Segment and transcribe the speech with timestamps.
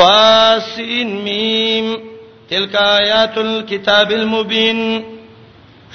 [0.00, 1.86] طاسین میم
[2.50, 4.80] تلک آیات الكتاب المبین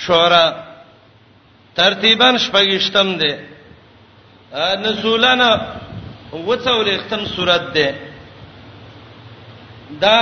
[0.06, 0.46] شورا
[1.76, 3.32] ترتیبا شپږشتم ده
[4.84, 5.52] نزولنا
[6.48, 7.88] وڅولې ختم سورت ده
[10.02, 10.18] دا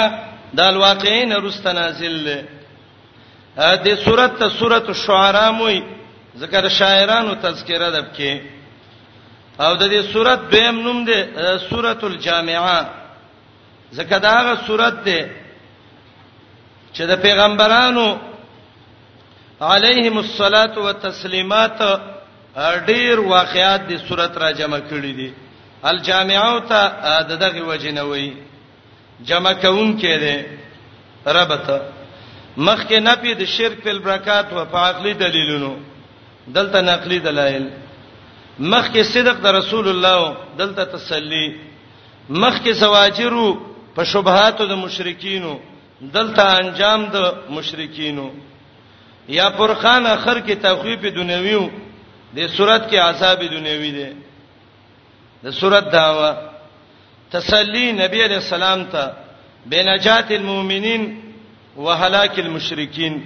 [0.57, 2.37] د الواقعین رست نازل ده
[3.85, 5.79] دې سورت ته سورت الشعراء موي
[6.41, 8.33] ذکر شاعرانو تذکرہ ده کې
[9.63, 11.17] او د دې سورت دویم نوم ده
[11.69, 13.04] سورت الجامعه
[13.97, 15.19] زکه داغه صورت ده
[16.95, 18.07] چې د پیغمبرانو
[19.73, 21.79] علیهم الصلاۃ والتسلیمات
[22.89, 25.29] ډیر واقعات د صورت را جمع کړی دي
[25.91, 26.81] الجامعو ته
[27.29, 28.29] دغه وجنوي
[29.29, 30.37] جمع کون کړي
[31.39, 31.67] ربط
[32.67, 35.73] مخکې نفي د شرک په برکات او په عقلي دلیلونو
[36.57, 37.65] دلته نقلي دلایل
[38.59, 41.47] مخکې صدق د رسول الله دلته تسلی
[42.29, 43.49] مخکې زواجرو
[43.95, 45.51] په شبهات د مشرکینو
[46.15, 48.27] دلته انجام د مشرکینو
[49.37, 51.59] یا فرقان اخر کې تخویف دنیوي
[52.37, 54.09] د صورت کې عذاب دنیوي دی
[55.43, 56.31] د صورت داوا
[57.35, 59.11] تسلی نبی علیہ السلام ته
[59.73, 61.07] بنجات المؤمنین
[61.77, 63.21] وهلاك المشرکین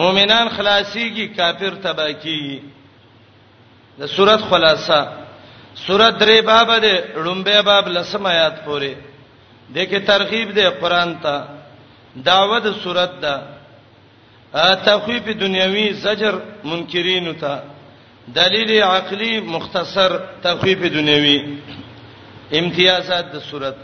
[0.00, 2.42] مؤمنان خلاصي کی کافر تبا کی
[4.00, 5.00] د صورت خلاصہ
[5.86, 9.07] سورۃ درې باب ده لومبه باب لسم آیات پوره
[9.74, 11.34] دغه ترغیب دی قران ته
[12.26, 13.34] داوود صورت ده
[14.54, 17.54] ا تخویف دنیوي زجر منکرین ته
[18.36, 20.10] دلیل عقلی مختصر
[20.44, 21.36] تخویف دنیوي
[22.58, 23.78] امتیازات د صورت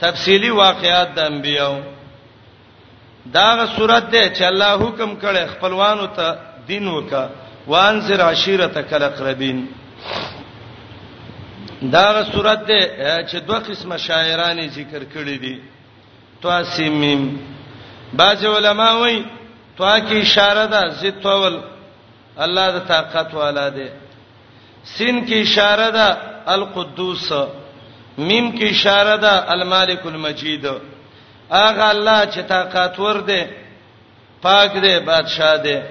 [0.00, 1.74] تفصیلی واقعات د انبیو
[3.34, 6.28] داغه صورت ده چې الله حکم کړي خپلوانو ته
[6.68, 7.28] دین وکا
[7.66, 9.58] وانذر عشیرتک الاقربین
[11.94, 15.60] دا صورت ده چې دوه قسمه شاعران ذکر کړی دي
[16.42, 17.22] تواسمیم
[18.12, 19.24] بعض علما وایي
[19.78, 21.60] توا کې اشاره ده زتول
[22.44, 23.88] الله د طاقت والا ده
[24.84, 26.06] سین کې اشاره ده
[26.46, 27.32] القدوس
[28.18, 30.66] میم کې اشاره ده المالک المجید
[31.50, 33.48] اغه الله چې طاقت ور ده
[34.42, 35.82] پاک ده بادشاہ ده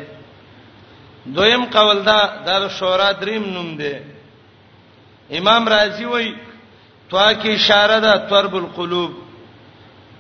[1.26, 4.13] دویم قول دا د شورا دریم نوم ده
[5.30, 6.34] امام رازی وای
[7.10, 9.12] توا کې اشاره ده ترب القلوب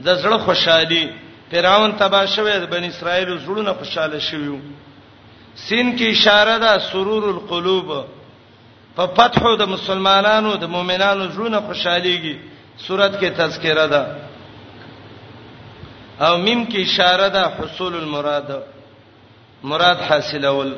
[0.06, 1.10] د زړه خوشحالي
[1.52, 4.60] فرعون تبا شوی د بن اسرائیل زړونه خوشاله شوی
[5.56, 8.06] سین کې اشاره ده سرور القلوب
[8.96, 12.36] په فتح د مسلمانانو د مؤمنانو زړونه خوشاليږي
[12.88, 14.06] سورته کې تذکرہ ده
[16.20, 18.50] او میم کې اشاره ده حصول المراد
[19.64, 20.74] مراد حاصلول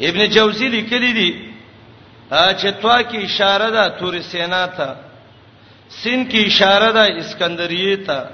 [0.00, 1.30] ابن جوزی لیکلی دی
[2.30, 4.96] چې توا کې اشاره ده تور سینا ته
[6.02, 8.28] سین کې اشاره ده اسکندریه ته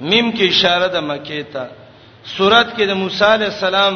[0.00, 1.68] میم کې اشاره ده مکه ته
[2.36, 3.94] سورات کې د موسی علی السلام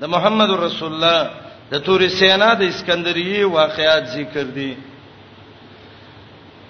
[0.00, 1.30] د محمد رسول الله
[1.70, 4.76] د تور سینا د اسکندریه واقعات ذکر دي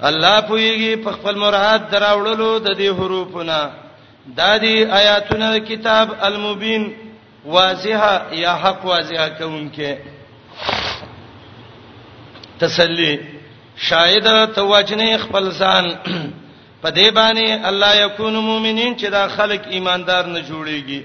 [0.01, 3.71] الله پویږي په خپل مراد دراوړلو د دې حروفونه
[4.29, 6.93] د دې آیاتونو کتاب المبین
[7.47, 9.97] واضحه یا حق واضحه کوونکې
[12.61, 13.19] تسلی
[13.77, 14.25] شاید
[14.55, 15.85] ته وجنه خپل ځان
[16.83, 21.03] په دې باندې الله یکون مؤمنین چې دا خلک ایماندار نه جوړيږي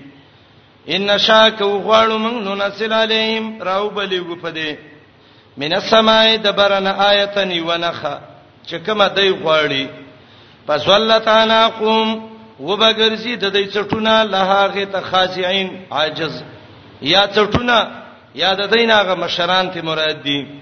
[0.95, 4.75] ان شاک وغواړو موږ نو نسل علیهم راو بلیګو په دې
[5.63, 8.13] من السماء دبرن آیتن ونخه
[8.67, 9.85] چې کومه دی غواړي
[10.67, 12.09] پس ولتانا قوم
[12.59, 16.41] وبګرزي د دې چټونه لهغه ته خاصعين عاجز
[17.13, 17.87] یا چټونه
[18.43, 20.61] یا د دیناغه مشران ته مراد دي دی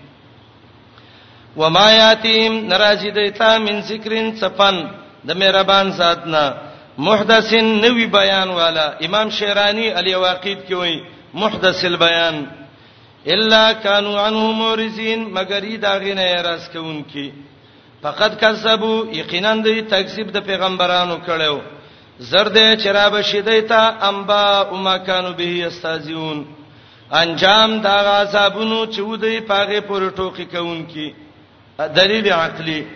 [1.61, 4.75] و ما یاتیم ناراضی دیتا من ذکرین صفن
[5.27, 6.43] د مهربان ذاتنا
[7.05, 10.95] محدثن نوی بیان والا امام شیرانی علی واقید کی وای
[11.41, 12.35] محدث البیان
[13.35, 17.25] الا كانوا عنه مورزين مگر ای داغینه راز کوونکی
[18.03, 21.55] فقط کذبوا یقینا د تکذیب د پیغمبرانو کړو
[22.31, 26.45] زرد چراب شیدایتا انبا وما كانوا به استازیون
[27.11, 31.07] انجام دا غصبونو چې ودی پاغه پر ټوکی کوونکی
[31.87, 32.87] دلیل عقلی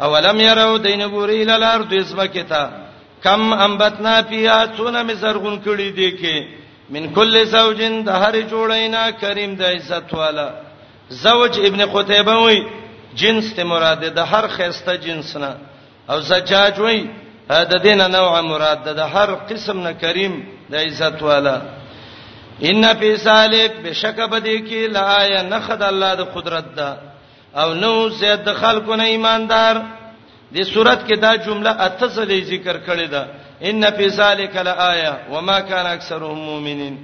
[0.00, 2.70] اولم يروا دینګوری الارض اسمکتا
[3.24, 6.48] کم انبتنا فیها څونه می زرغون کړي دي کې
[6.90, 10.50] من کل زوجین د هر جوړینا کریم د عزت والا
[11.10, 12.60] زوج ابن قتیبه وی
[13.18, 15.56] جنس ته مراد ده هر خسته جنس نه
[16.10, 17.06] او زجاج وی
[17.48, 21.60] دا دین نوع مراد ده هر قسم نه کریم د عزت والا
[22.62, 27.13] ان فی سالک بشک بدی کی لا یا نخد الله د قدرت ده
[27.54, 29.76] او نو زید خلکو نه ایماندار
[30.52, 33.26] دې صورت کې دا جمله اته ځلې ذکر کړې ده
[33.68, 36.96] ان فی ذلک لآیه وما کان اکثرهم مؤمنین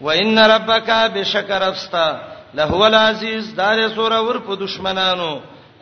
[0.00, 2.08] وان ربک بشکر افستا
[2.54, 5.30] لهو العزیز دار سور اور په دشمنانو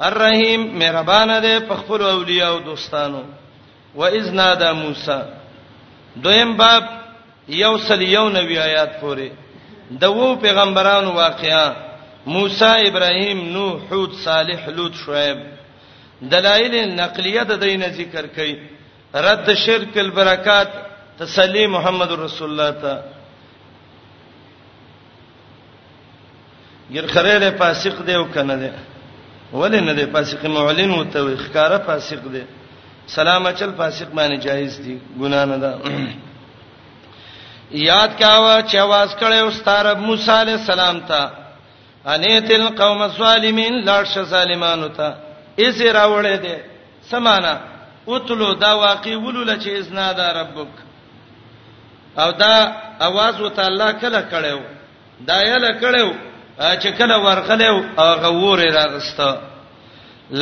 [0.09, 3.23] الرحیم مهربان دی په خپل اولیاء او دوستانو
[3.95, 5.19] واذ نادى موسی
[6.23, 6.85] دویم باب
[7.49, 9.31] یوصل یو نوی آیات پورې
[10.01, 11.69] د وو پیغمبرانو واقعا
[12.35, 15.39] موسی ابراهیم نوح هود صالح لوط شعیب
[16.33, 18.55] دلایل نقلیه د دین ذکر کړي
[19.27, 20.71] رد شرک البرکات
[21.19, 22.93] تسلی محمد رسول الله ته
[26.95, 28.71] غیر خریره فاسق دی او کنه دی
[29.53, 32.43] ولې نه دی فاسق معلن او ته ښکارا فاسق دی
[33.17, 35.71] سلام اچل فاسق باندې جایز دی ګنا نه ده
[37.71, 41.46] یاد کاوه چې आवाज کړي او ستاره موسی عليه السلام ته
[42.15, 45.09] انیتل قوم الظالمین لاش ظالمانو ته
[45.65, 46.55] اسی راوړې ده
[47.11, 47.55] سمانا
[48.13, 50.73] اتلو دا واقع ولول چې اسنا دا ربک
[52.19, 52.57] او دا
[53.09, 54.61] आवाज وته الله کله کړو
[55.29, 56.09] دا یې کړو
[56.83, 59.29] چې کله ورغلو او غوور راغسته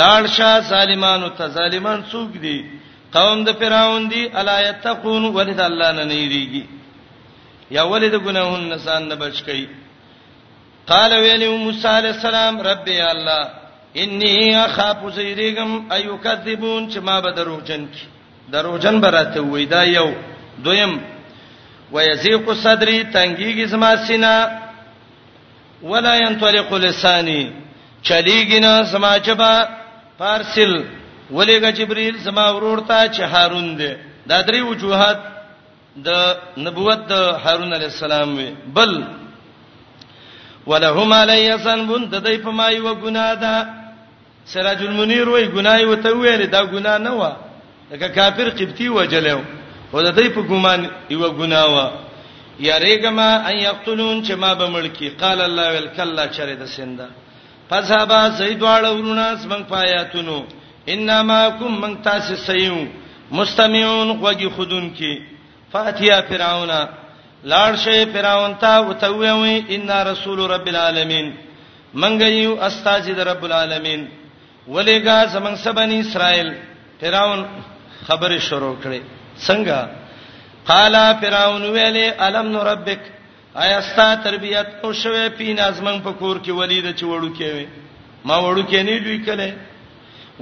[0.01, 2.59] لاړ شاه ظالمانو ته ظالمان څوک دي
[3.17, 6.63] قوم د فراون دي الا یتقون ولید الله نه نیریږي
[7.71, 9.67] یا ولید ګناهون نسان نه بچ کئ
[10.91, 13.43] قال ویلی موسی علیہ السلام رب یا الله
[14.03, 18.07] انی اخاف زیریګم ایو کذبون چې ما به دروغجن کی
[18.53, 20.13] دروغجن براته وای دا یو
[20.65, 21.01] دویم
[21.93, 24.59] ويزيق صدري تنګيږي زما سینه
[25.83, 27.53] ولا ينطلق لساني
[28.07, 29.69] چليګنا زما چبا
[30.19, 30.85] پارسل
[31.31, 33.97] ولېګه جبريل زما ورورتا چې هارون دي
[34.27, 35.19] دا درې وجوهات
[35.97, 39.05] د نبوت د هارون عليه السلام وي بل
[40.71, 43.55] ولهم علی ذنب تدای په ما یو ګناه ده
[44.53, 47.23] سراج المنیر وای ګناي وته ویل دا ګنا نه و
[47.91, 49.41] دا کافر قبطی وجلو
[49.95, 50.81] او د دې په ګمان
[51.15, 51.77] یو ګنا و
[52.61, 57.07] یریګما ان یقتلون چې ما به ملکی قال الله والکلا چره د سنده
[57.71, 60.45] فذهبا زیدواله ورونه سمنګ پایاتونو
[60.89, 62.87] انما کوم من تاسو سيو
[63.31, 65.13] مستمعون وږي خودون کی
[65.73, 66.71] فاتیا فرعون
[67.53, 71.27] لاړ شي پیراون ته وتوي ان رسول رب العالمین
[72.03, 74.03] منګ یو استاد د رب العالمین
[74.75, 76.49] ولېګه زمنګ سبن اسرائیل
[77.01, 77.41] پیراون
[78.07, 79.01] خبره شروع کړي
[79.47, 79.79] څنګه
[80.71, 83.01] قالا پیراون ویلې الم نربک
[83.65, 87.67] آیا ستا تربيت او شوه پین ازمن په کور کې ولید چې وړو کې وي
[88.31, 89.57] ما وړو کې نه لوي کله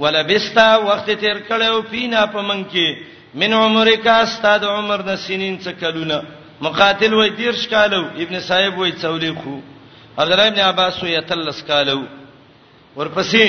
[0.05, 2.97] ولبستا وخت تیر کړو پینا په من کې
[3.43, 6.21] من عمرک استاد عمر د سنین څخه کلونه
[6.65, 9.53] مقاتل وای دیر شکالو ابن صاحب وای څولې خو
[10.21, 11.99] عبد الله ابن عباس وای تلس کالو
[12.97, 13.43] ورپسې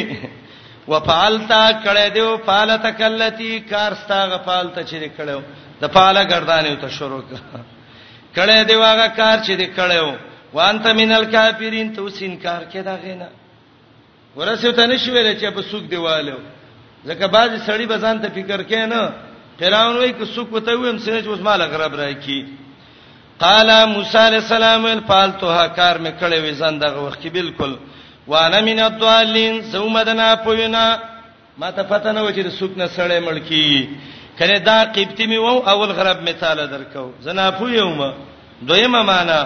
[0.93, 5.41] وفعلتا کړه دیو فعلتک اللتی کارستا غفالت چې کړهو
[5.83, 7.63] د فعل ګردانې ته شروع کړه
[8.37, 10.13] کړه دیو هغه کار چې کړهو
[10.59, 13.29] وانت مینل کافرین تو سین کار کې دا غینا
[14.37, 16.37] ورسې ته نشویل چې په سوق دیوالو
[17.07, 19.13] ځکه باز سړی بزان ته فکر کین نه
[19.63, 22.43] فراون وای که سوق وته ویم سینې چې اوس مال غرب راکی
[23.43, 27.77] قال موسی علیہ السلام الفالتها کار مې کړې وې زندغه وخت کې بالکل
[28.35, 30.85] وانا من الضالین زومدنا پوینا
[31.59, 33.91] ما ته پته نه و چې سوق نه سړې ملکی
[34.39, 38.01] کله دا قبطی می وو اول غرب می تعالی درکو زنا پویوم
[38.67, 39.41] دویمه معنا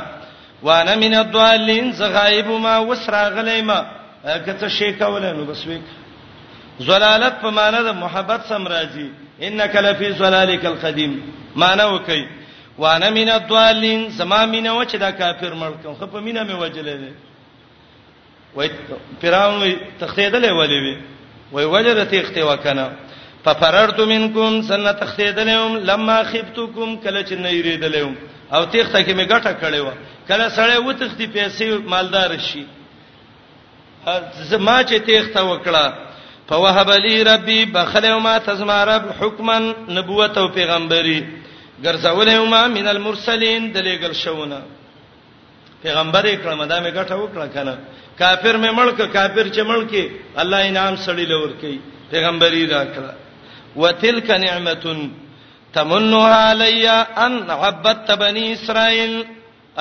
[0.62, 3.82] وانا من الضالین زغایب ما وسراغلی ما
[4.46, 5.82] کته شی کول نو بس وک
[6.86, 9.06] زلالت په معنا د محبت سم راځي
[9.48, 11.20] انک لفی زلالک القدیم
[11.56, 12.24] معنا وکي
[12.78, 16.98] وانا من الضالين سما مینا و چې دا کافر ملکم خو په مینا مې وجلې
[17.02, 17.12] دي
[18.54, 18.68] وای
[19.20, 20.96] پیران وي تختیدلې ولې وي
[21.52, 22.88] وای وجرت اختوا کنه
[23.44, 28.14] ففررت منکم سن تختیدلم لما خفتکم کله چې نه یریدلم
[28.54, 29.90] او تیخته کې مې ګټه کړې و
[30.28, 32.64] کله سړی و تختی پیسې مالدار شي
[34.32, 35.92] زما چې تیخته وکړه
[36.50, 39.58] فوهب لي ربي بخلوا ما تزما رب حکما
[39.96, 41.18] نبوت او پیغمبري
[41.84, 44.60] ګرځولهما من المرسلین د لېګل شوونه
[45.82, 47.74] پیغمبر اکرم دا مې ګټه وکړه کنه
[48.20, 49.92] کافر مې ملک کافر چې ملک
[50.42, 51.78] الله انعام سړی لور کوي
[52.10, 53.12] پیغمبري دا کړه
[53.76, 54.98] وتلک نعمتن
[55.74, 56.86] تمنها علی
[57.24, 59.14] ان عبدت بنی اسرائیل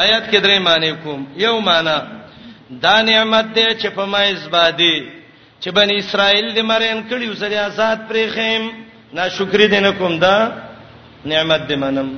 [0.04, 1.98] آیات کې درې معنی کوم یو معنی
[2.70, 5.10] دا نعمت دې چې په مایز باندې
[5.63, 8.63] چې بنی اسرائیل دې مرین کړیو سړي آزاد پرې خیم
[9.13, 10.38] ناشکری دې نه کوم دا
[11.34, 12.10] نعمت دې منم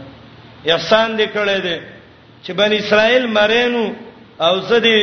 [0.71, 1.77] احسان دې کړې دې
[2.43, 3.83] چې بنی اسرائیل مرینو
[4.45, 4.97] او زه دې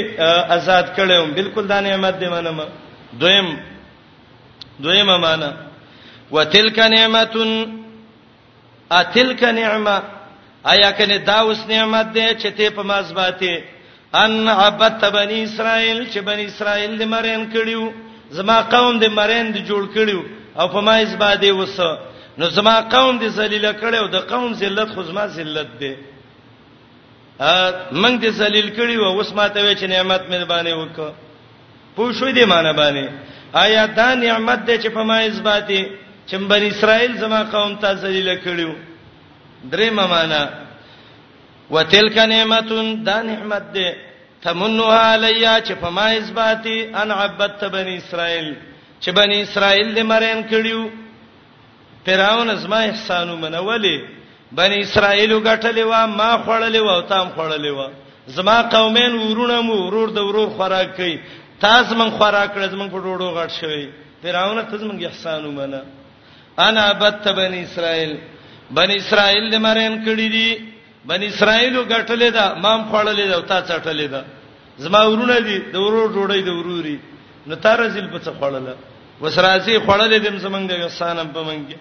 [0.56, 2.58] آزاد کړم بالکل دا نعمت دې منم
[3.20, 3.48] دویم
[4.84, 5.50] دویمه معنا
[6.34, 7.32] وتلک نعمت
[9.00, 9.96] اتلک نعمه
[10.72, 13.64] آیا کنه دا اوس نعمت دې چې ته په مازباته
[14.22, 17.84] ان عبدت بنی اسرائیل چې بنی اسرائیل دې مرین کړیو
[18.36, 20.20] زما قوم دې مرین دې جوړ کړیو
[20.60, 21.90] او په مازباده وسه
[22.38, 25.94] نو زما قوم دې ذلیل کړو د قوم ذلت خو زما ذلت دی
[27.50, 27.52] ا
[28.00, 31.10] موږ دې ذلیل کړی و اوس ماته وی چې نعمت مې باندې وکړه
[31.96, 33.04] پوښوي دې معنی باندې
[33.64, 35.82] آیا دا نعمت دې چې په ما اثباتي
[36.28, 38.72] چې بن اسرائیل زما قوم ته ذلیل کړیو
[39.72, 40.42] درې معنا
[41.70, 43.88] وتلک نعمتون دا نعمت دې
[44.42, 48.48] تمنها علیا چې په ما اثباتي ان عبدت بن اسرائیل
[49.02, 50.80] چې بن اسرائیل دې مرین کړیو
[52.06, 53.96] فرعون زما احسانو منولې
[54.58, 57.80] بني اسرائیل غټلې و ما خړلې و او تام خړلې و
[58.36, 61.16] زما قومین ورونه مو ورور د ورور خوراک کوي
[61.64, 63.84] تاسو من خوراک کړز من په ډوډو غټ شوی
[64.22, 65.80] فرعون ته زمون احسانو منه
[66.66, 68.12] انا بت بني اسرائیل
[68.78, 70.50] بني اسرائیل د مرین کړی دي
[71.10, 74.22] بني اسرائیل غټلې دا مام خړلې دا او تا چټلې دا
[74.84, 76.96] زما ورونه دي د ورور ډوډۍ د وروري
[77.48, 78.74] نو تارزل په څه خړله
[79.22, 81.76] وسرازي خړلې دم زمنګ د احسانم په منګي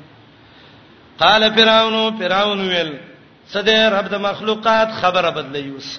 [1.20, 2.94] قال فرعون فرعون ویل
[3.48, 5.90] سده رب د مخلوقات خبره بدلیوس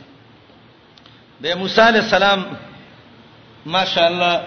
[1.42, 2.44] د موسی علی السلام
[3.66, 4.40] ماشاءالله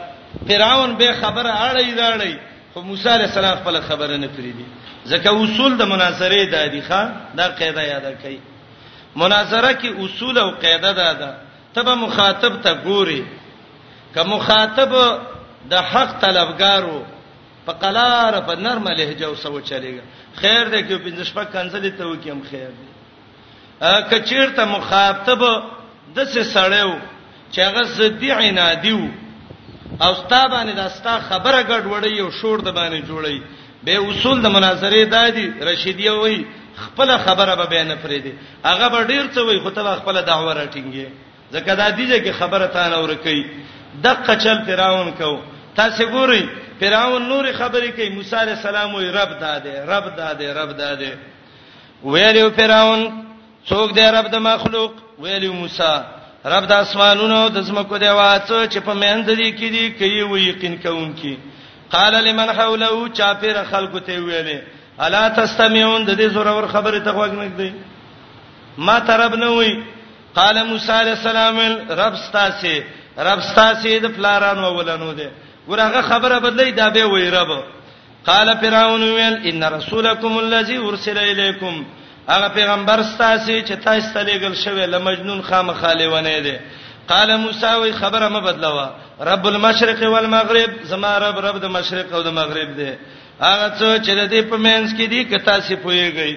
[0.50, 2.36] فرعون به خبره اړی داړی
[2.74, 4.66] خو موسی علی السلام خپل خبره نه کړی دي
[5.12, 7.02] ځکه اصول د مناظره د اديخه
[7.38, 8.38] دا قاعده یاد کړئ
[9.16, 11.36] مناظره کې اصول او قاعده ده ده
[11.76, 13.24] تبه مخاطب ته ګوري
[14.14, 14.94] که مخاطب
[15.70, 17.06] د حق طلبګارو
[17.70, 20.02] په قلار په نرمه لهجه او سو چلےګا
[20.42, 22.88] خیر دې کې په نشپه کنځلې ته وکم خیر دې
[23.90, 25.42] ا کچیر ته مخاطب
[26.16, 26.94] د څه سړیو
[27.52, 29.00] چې هغه زدی عنادیو
[30.06, 33.38] او ستا باندې دا ستا خبره ګډ وړي او شور د باندې جوړي
[33.84, 36.40] به اصول د مناظره دادی رشیدیه وای
[36.84, 38.34] خپل خبره به بیان پرې دي
[38.70, 41.06] هغه به ډیر څه وای خو ته خپل دعوه راټینګي
[41.54, 43.46] ځکه دا دیږي چې خبره تا نه ورکی
[44.04, 45.38] دقه چل فراون کو
[45.78, 46.44] تاسو ګورئ
[46.80, 51.12] فرعون نور خبرې کوي موسی عليه السلام وي رب داده رب داده رب داده
[52.04, 53.04] ویلو فرعون
[53.70, 54.92] څوک دی رب د مخلوق
[55.26, 55.92] ویلو موسی
[56.54, 60.42] رب د اسمانونو د زمکو دی واڅ چې په مهند دي کې دي کوي وي
[60.48, 61.38] یقین کوم کې
[61.98, 64.62] قال لمن حوله چا پیر خلکو ته ویلې
[65.08, 69.76] الا تستمعون د دې زورور خبره ته وګ نه دی ما ترب نه وي
[70.40, 71.62] قال موسی عليه السلام
[72.04, 72.84] رب ستاسه
[73.32, 75.28] رب ستاسه د فلاران وولنو دی
[75.68, 77.64] ورغه خبره بدلی دا به وای رب
[78.26, 81.86] قال فرعون ويل ان رسولكم الذي ارسل اليكم
[82.30, 86.58] هغه پیغمبر ستاسو چې تاسو ته لګل شوی لمجنون خامخاله ونه دی
[87.10, 88.90] قال موسی وی خبره ما بدلوا
[89.22, 92.92] رب المشرق والمغرب زما رب رب د مشرق او د مغرب دی
[93.42, 96.36] هغه څو چې د دې په مینس کې دی کتا سی پويږي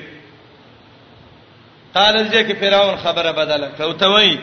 [1.95, 4.39] قال دې کې فرعون خبره بدله کوته وی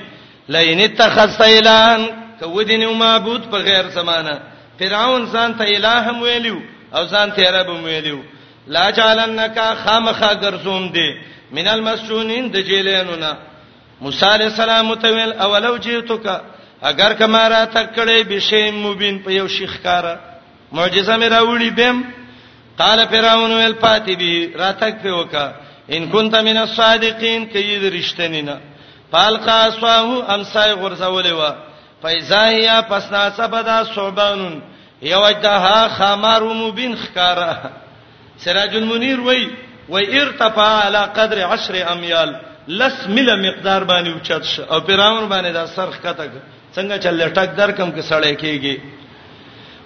[0.50, 2.01] لئن اتخذت الهان
[2.39, 4.38] کو دې نو معبود په غیر زمانہ
[4.79, 6.57] فرعون ځان ته الہم ویلو
[6.95, 8.19] او ځان ته رب ویلو
[8.75, 11.09] لا جعلنک خامخا ګرځوم دی
[11.57, 13.31] من المسجونین د جیلینونا
[14.05, 16.25] موسی علی السلام متویل اولو جیتک
[16.91, 20.15] اگر کما را تکړې بشی مبین په یو شیخ کارا
[20.71, 22.03] معجزه مې راوړې بیم
[22.81, 25.48] قال فرعون ویل پاتې دی را تک په وکا
[25.95, 28.57] ان كنت من الصادقین کې دې رښتینینا
[29.12, 31.55] فالقا اسواه امسای غرزولې وا
[32.01, 34.59] فایزایا پسنا سبدا صوبانن
[35.01, 37.51] یو اجدها خمار مبین خکارا
[38.44, 39.48] سراج المنیر وای
[39.89, 42.32] وای ارتفع علی قدر 10 امیال
[42.68, 46.29] لس مل مقدار باندې اوچت شه او پیرامن باندې دا سر خطه
[46.75, 48.75] څنګه چلې ټک در کم کې سړې کېږي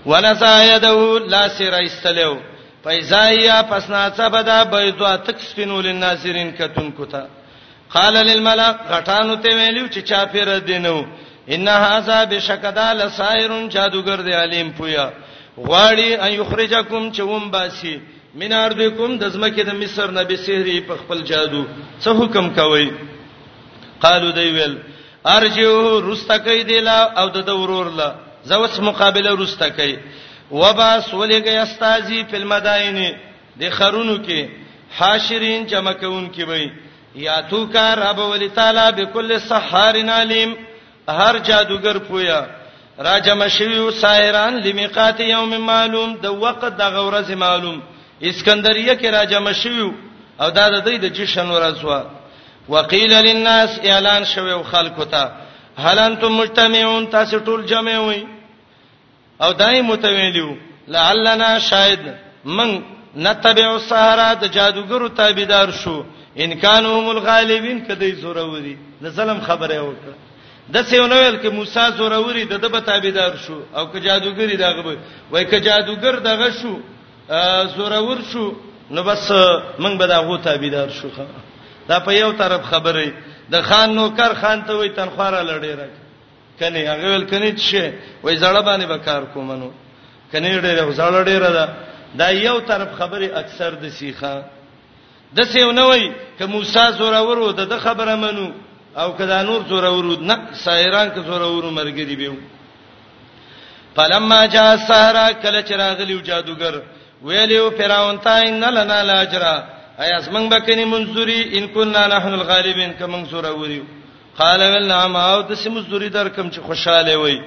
[0.05, 2.37] ونسا یده لا سر استلو
[2.83, 7.23] فایزایا پسنا صبدا بيدوا تکسفنو للناظرین کتون کوتا
[7.89, 11.01] قال للملأ غټانو ته ویلو چې چا پیر دینو
[11.49, 15.11] ان هاذا بشکدا لسائر جادوگر دی علیم پویا
[15.57, 17.97] غواړي ان یخرجکم چوم باسی
[18.35, 21.65] من اردکم د زمکه د مصر نبی سحری په خپل جادو
[22.01, 22.89] څه حکم کوي
[24.01, 24.75] قالو دی ویل
[25.35, 28.11] ارجو رستکای دی لا او د دورور لا
[28.45, 29.97] زوس مقابله رستکای
[30.51, 33.05] وباس ولګی استازی په المدائن
[33.59, 34.47] د خرونو کې
[34.97, 36.69] حاشرین جمع کون کې وای
[37.15, 40.53] یا تو کا رب ولتالا بكل سحار علیم
[41.09, 42.41] هر جادوګر پویا
[42.99, 47.79] راجم شویو سایران لمیقات یوم معلوم د وخت د غورز معلوم
[48.21, 49.91] اسکندریه کې راجم شویو
[50.39, 52.03] او دا د دې د جشن ورځ وا
[52.69, 55.31] وقیل للناس اعلان شویو خلکو ته
[55.77, 58.23] هل انتم مجتمعون تاسو ټول جمع وئ
[59.41, 60.55] او دای متویلیو
[60.87, 61.99] لعلنا شاید
[62.45, 62.81] من
[63.15, 66.01] نتبع السحرات جادوګرو تابعدار شو
[66.37, 70.21] ان کانوا هم الغالبین کدی زوره ودی د ظلم خبره وکړه
[70.71, 74.97] د سیونویل کې موسی زوروري د دبه تابعدار شو او که جادوګری دغه
[75.31, 76.79] وای که جادوګر دغه شو
[77.75, 78.55] زورور شو
[78.91, 79.31] نو بس
[79.79, 81.09] موږ به دغه تابعدار شو
[81.87, 83.11] دا په یو طرف خبره
[83.51, 85.91] د خان نوکر خان ته وای تنخواره لړې راک
[86.59, 87.83] کني هغه ول کني چې
[88.23, 89.69] وای زړه باندې به کار کومنو
[90.31, 91.67] کني ډېر زړه ډېر دا
[92.15, 94.43] دا یو طرف خبره اکثر د سیخه
[95.37, 98.51] د سیونوي ک موسی زورور و د خبره منو
[99.01, 102.33] او کدا نور زور ورود نه سایران که زور ورو مرګری بیو
[103.95, 106.75] فلما جاء سحرا کله چراغلیو جادوګر
[107.23, 109.53] ویلیو فراون تا ان لنا لاجرا
[109.99, 113.83] ایا اسمن بکنی منزوری ان کننا نحن الغالبین که منزور وریو
[114.37, 117.39] قال ولنعم او د سمزوری در کم چې خوشاله وای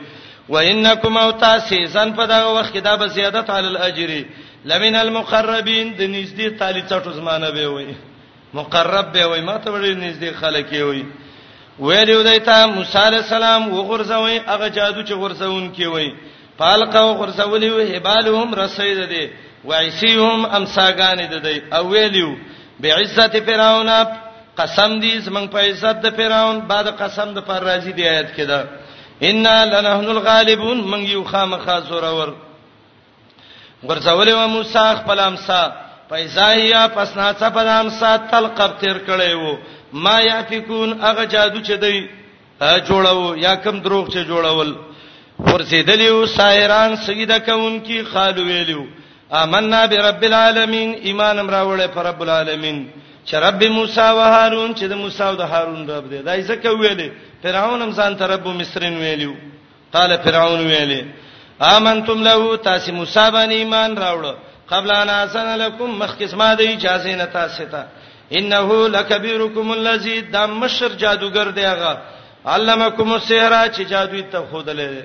[0.49, 4.11] وانکم او تاسی زن په دغه وخت کې دا به زیادت علی الاجر
[4.65, 7.87] لمن المقربین د نږدې تالی چټو زمانه به وای
[8.55, 11.03] مقرب به وای ما ته وړي نږدې خلک وي
[11.81, 16.09] ویلو دیتا موسی علی السلام وغورځوي هغه جادو چې غورځون کی وای
[16.59, 19.25] پالقو غورځولی وه هبالهم رسید دی
[19.65, 22.33] وعسیهم امساګان دی دی او ویلو
[22.81, 23.91] بعزت فرعون
[24.59, 28.43] قسم دی زمنګ په عزت د فرعون بعد قسم د پر راضی دی آیت کې
[28.43, 28.69] ده
[29.23, 32.35] ان لنحن الغالبون من یو خامخا زورور
[33.89, 35.67] غرزول و موسی خپل امسا
[36.11, 39.59] پیسایا پسنا څه په امسا تلقب تیر کړي وو
[40.05, 42.09] ما یافکون هغه جادو چې دی
[42.87, 44.71] جوړاو یا کم دروغ چې جوړول
[45.39, 48.85] ورسیدلیو سایران سیدا کونکي خالو ویلیو
[49.41, 52.79] آمنا برب العالمین ایمان امراوله پر رب العالمین
[53.27, 56.53] چې رب موسی او هارون چې د موسی او د هارون رب دی دای څه
[56.63, 57.11] کوي
[57.43, 59.35] فرعون هم ځان ته رب مصرین ویلیو
[59.93, 61.03] قال فرعون ویلی
[61.75, 64.35] آمنتم له تاسو موسی باندې ایمان راوړو
[64.71, 67.87] قبل ان اسن لكم مخکسما دی اجازه نه تاسو ته تا
[68.33, 71.97] انه لکبیرکم الذی د مشر جادوګر دی هغه
[72.55, 75.05] علمکم السحر چې جادو ته خودلې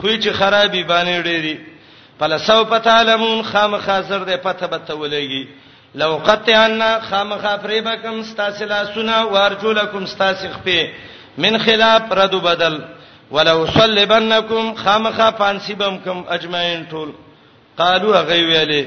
[0.00, 1.60] خو چې خرابې باندې ډېری
[2.18, 5.48] فل سو پتالمون خام خازر دی پته به تولېږي
[5.94, 10.86] لو قطعنا خام خافریبکم استاسلا سنا وارجلکم استاسخ په
[11.38, 12.78] من خلاف رد بدل
[13.30, 17.12] ولو صلبنکم خام خافانسبمکم اجمعین ټول
[17.80, 18.82] قالو هغه ویلې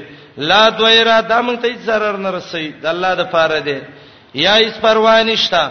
[0.48, 3.78] لا دویرا د موږ ته zarar نه رسي د الله د پاره دی
[4.44, 5.62] یا اس پروا نشتا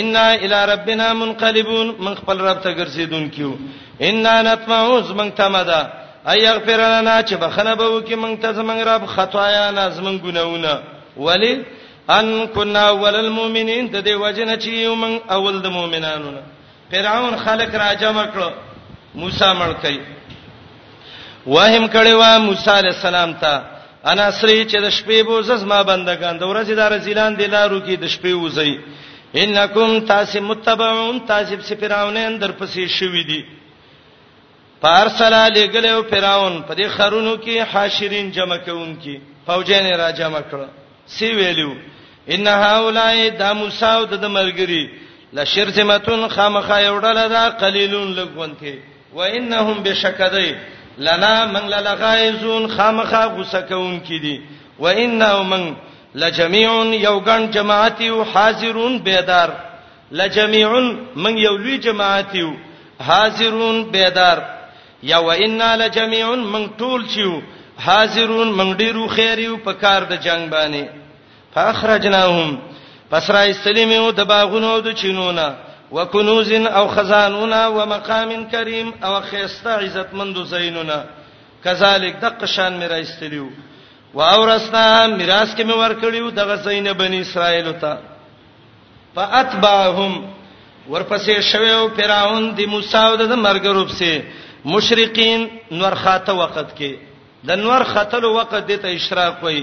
[0.00, 3.52] ان الى ربنا منقلبون من خپل رب ته ګرځیدون کیو
[4.08, 5.82] ان نتمعو زمنګ تمدا
[6.30, 10.74] ای یغفر لنا چې بخنه به وکي موږ ته زمنګ رب خطایا نه زمنګ ګناونه
[11.16, 11.54] ولی
[12.18, 14.70] ان كنا اول المؤمنین ته دی وجنه چې
[15.02, 16.30] موږ اول د مؤمنانو
[16.90, 18.52] فرعون خلق را جمع کړ
[19.14, 20.17] موسی مړ کړ
[21.54, 23.62] وهم کړي وا موسی عليه السلام ته
[24.12, 27.96] انا سری چې د شپې بوزز ما بندگان د ورځې دار زیلان دی لارو کې
[27.96, 28.80] د شپې وځي
[29.34, 33.44] انکم تاسو متبعون تاسو په فراونین در پسې شوې دي
[34.82, 40.68] پارسلا لګلو فراون په دې خرونو کې حاشرین جمع کوونکې فوجین را جمع کړ
[41.18, 41.70] سی ویلو
[42.34, 44.88] ان هاولای د موسی او د مرګری
[45.36, 48.74] لشرذمتون خامخا یوړل دا قلیلون لګونکې
[49.14, 50.50] و انهم بشکدی
[50.98, 54.40] لنا من لغایزون خامخا غوسه کوم کی دي
[54.78, 55.74] و انه من
[56.14, 59.50] لجميع یوغان جماعتي حاضرون بیدار
[60.12, 60.70] لجميع
[61.16, 62.52] من یولوی جماعتي
[63.06, 64.42] حاضرون بیدار
[65.02, 67.40] یا و انا لجميع من ټول چیو
[67.86, 70.86] حاضرون من ډیرو خیریو په کار د جنگ باندې
[71.54, 72.58] فاخرجناهم
[73.10, 75.50] پس را استلیمو د باغونو د چینونو
[75.92, 80.98] وکنوز او خزانونا ومقام کریم او خيسته عزت مند زینونا
[81.64, 83.48] کذالک دغه شان میرا استلیو
[84.14, 87.98] واورثنا میراث کې مې ورکړیو دغه زینه بنی اسرائیل ته
[89.14, 90.24] فاتبعهم
[90.90, 94.12] ورپسې شویو فرعون د موسی او د مرګروب سي
[94.64, 95.48] مشرقین
[95.80, 96.94] نور خاته وخت کې
[97.48, 99.60] د نور خاتلو وخت د ته اشراق وای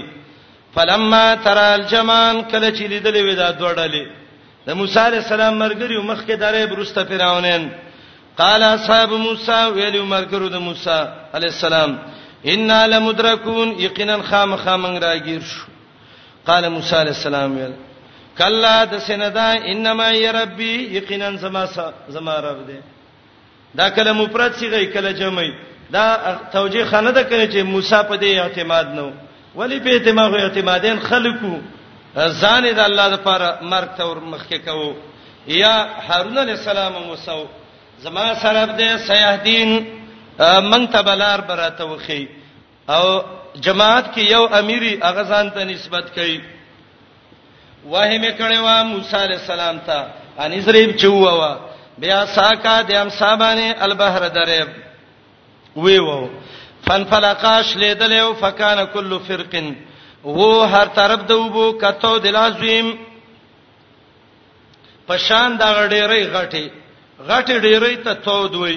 [0.74, 4.06] فلما ترى الجمان کله چې لیدلې وې دا دوړلې
[4.66, 7.68] د موسی علی السلام مرګري مخکې درې برسته فرعونین
[8.40, 10.98] قال اصحاب موسی ویلو مرګرو د موسی
[11.34, 11.96] علی السلام
[12.54, 15.66] ان لمدرکون یقینا خام خامنګ راګیر شو
[16.46, 17.72] قال موسی علی السلام ویل
[18.40, 21.64] کلا د سندا انما ی ربی یقینا زما
[22.16, 22.78] زما رب دی
[23.76, 25.44] دا کله مفرد صیغه کله جمع
[25.92, 29.10] دا توجیه خانه ده کړي چې موسی په دې اعتماد نو
[29.54, 31.54] ولی په اعتماد او اعتمادین خلقو
[32.16, 34.94] ځان د الله لپاره مرګ ته ور مخکې کوو
[35.46, 35.74] یا
[36.08, 37.44] هارون علی السلام موسی
[38.02, 39.86] زما سره دې سیاحدین
[40.72, 42.26] من تبلار براته وخی
[42.88, 43.20] او
[43.60, 46.40] جماعت کې یو اميري هغه ځان ته نسبت کړي
[47.84, 50.06] واه مې کړي وا موسی عليه السلام ته
[50.40, 51.56] ان اسریب چووا
[51.98, 54.68] بیا ساکا د ام صاحبانه البحر درې
[55.76, 56.28] وی وو
[56.86, 59.72] فن فلقاش لیدل او فکان کل فرقن
[60.26, 62.86] وو هر طرف د وبو کتو د لازم
[65.08, 66.64] پشان دا غډېرې غټي
[67.28, 68.76] غټې ډېرې ته تو دوی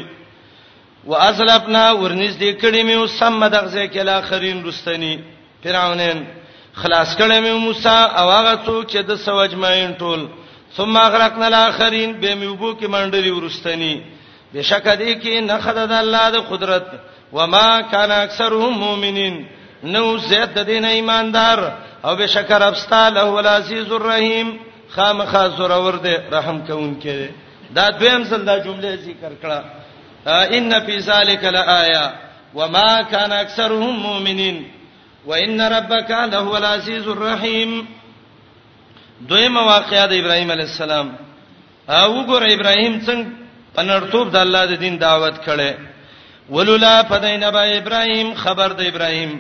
[1.12, 5.14] وازلفنا ورنز دې کړي مې وسم دغزه کې لاخرین رستنی
[5.64, 6.18] فرعونین
[6.82, 10.22] خلاص کړي مې موسی او هغه څوک چې د سوجماین ټول
[10.78, 13.94] ثم اغرقنا الاخرین به مې وبو کې منډري ورستنی
[14.54, 16.88] بشک دې کې نه خدای د الله د قدرت
[17.34, 19.36] وما كان اکثرهم مؤمنین
[19.94, 21.58] نو زید د دین ایماندار
[22.06, 24.56] او بشکر ابستا له العزیز الرحیم
[24.96, 27.30] خامخا زور ورده رحم کوونکې
[27.76, 29.64] دا دویم ځل دا جمله ذکر کړه
[30.58, 32.12] ان فی ذلک لآیه
[32.56, 34.64] وما كان اكثرهم مؤمنین
[35.26, 37.80] وان ربک لهو العزیز الرحیم
[39.30, 41.10] دویم واقعیا د ابراهیم علی السلام
[41.90, 43.28] او ګور ابراهیم څنګه
[43.76, 45.74] پنړتوب د الله د دین دعوت کړي
[46.58, 49.40] ولولا فدین ابا ابراهیم خبر د ابراهیم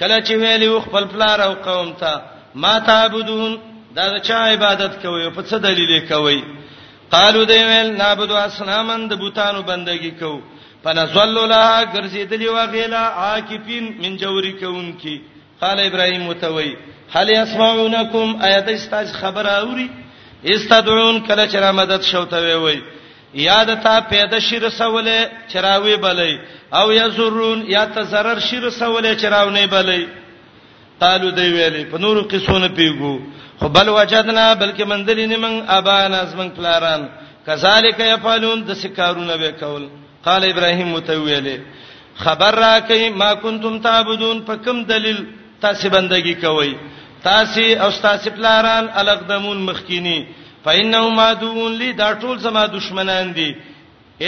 [0.00, 2.20] کله چې ویلی خپل پلار او قوم ته
[2.54, 3.58] ما تعبدون
[3.96, 6.40] دا چا عبادت کوي په څه دلیل کوي
[7.10, 10.40] قالو دی ویل نعبد اسنامن د بوتانو بندگی کوو
[10.84, 15.20] فنزلوا لها غرزیدلی واغیلا عاکفین من جوری کوونکی
[15.60, 16.76] قال ابراهیم متوی
[17.14, 19.90] هل يسمعونكم ایت استاج خبر اوري
[20.54, 22.78] استدعون کله چې را مدد شوته وی وی
[23.34, 26.38] یاد تا پیدا شیر سوله چراوي بلې
[26.72, 30.06] او یزرون یا ته zarar شیر سوله چراونه بلې
[31.00, 33.18] قالو دی ویلې په نورو قصونه پیګو
[33.58, 37.06] خو بل وجدنا بلکې مندلې نیمن ابان ازمن پلاران
[37.46, 39.86] کذالک یفعلون د سکارونه به کول
[40.24, 41.58] قال ابراهیم متویلې
[42.16, 45.24] خبر را کوي ما کنتم تعبدون په کوم دلیل
[45.60, 46.68] تاسو بندگی کوئ
[47.22, 50.18] تاسو او تاسو پلاران الګدمون مخکینی
[50.64, 53.54] فإنهم عدون لي دا ټول زما دشمنان دي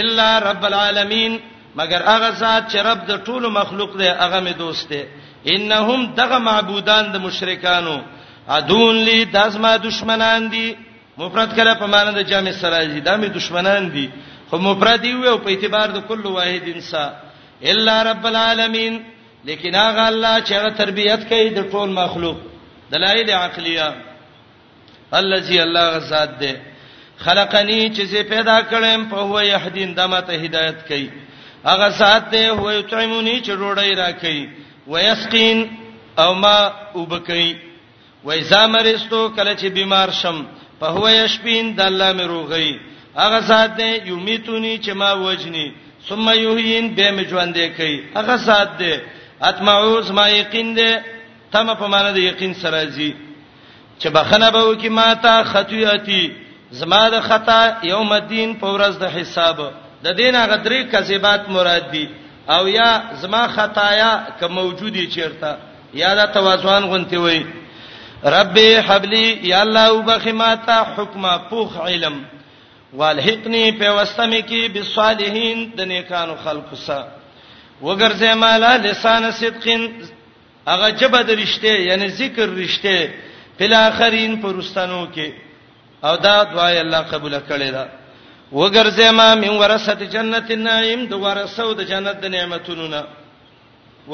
[0.00, 1.32] الا رب العالمین
[1.76, 5.02] مگر هغه ذات چې رب د ټولو مخلوق دی هغه مې دوست دی
[5.54, 7.96] انهم دغه معبودان د مشرکانو
[8.48, 10.66] عدون لي دا زما دشمنان دي
[11.18, 14.06] مفرد کله په معنی د جامع سراجي دا مې دشمنان دي
[14.50, 17.12] خو مفرد یو په اعتبار د کل واحد انسان
[17.72, 19.02] الا رب العالمین
[19.50, 22.36] لیکن هغه الله چې هغه تربيت کوي د ټول مخلوق
[22.96, 23.92] دلایل عقلیه
[25.18, 26.54] الزی الله غزاد دې
[27.18, 31.10] خلقنی چې زه پیدا کړم په هو یهدین دمه ته هدایت کړي
[31.64, 34.48] هغه ذات دې هو یطعمونی چې روړی راکړي
[34.88, 35.70] ويسقین
[36.18, 37.56] او ما وبکړي
[38.24, 40.46] وایذا مرستو کله چې بیمار شم
[40.80, 42.80] په هو یشبین د الله مې روغی
[43.16, 45.72] هغه ذات دې یمیتونی چې ما وجنی
[46.08, 48.94] ثم یحیین به مې ژوندې کړي هغه ذات دې
[49.42, 51.00] اتمعوز ما یقین دې
[51.52, 53.12] تم په معنی د یقین سره زی
[54.02, 56.22] چې بخنه به وکي ما ته خطیاتی
[56.78, 59.56] زما د خطا یوم الدین په ورځ د حساب
[60.04, 62.04] د دین هغه درې کذبات مراد دي
[62.56, 62.90] او یا
[63.22, 65.56] زما خطایا که موجودی چیرته
[66.02, 67.42] یا د توازوان غونتی وای
[68.36, 72.22] رب حبلی یا الله وبخماتا حکما پوخ علم
[72.92, 77.08] والحقنی په واستمه کې بالصالحین د نیکانو خلقو سره
[77.82, 79.82] وګرځه مالا لسان صدقین
[80.68, 82.98] هغه جبه د رښتې یعنی ذکر رښتې
[83.62, 85.32] فل اخرین پرستانو کې
[86.06, 87.84] او دا دعای الله قبول کړي دا
[88.52, 93.02] وګرځه ما من ورثه جنت النعیم د ورثه د جنت د نعمتونو نه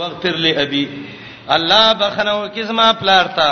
[0.01, 0.83] واغفر لي ابي
[1.57, 3.47] الله بخنو کزما پلارتا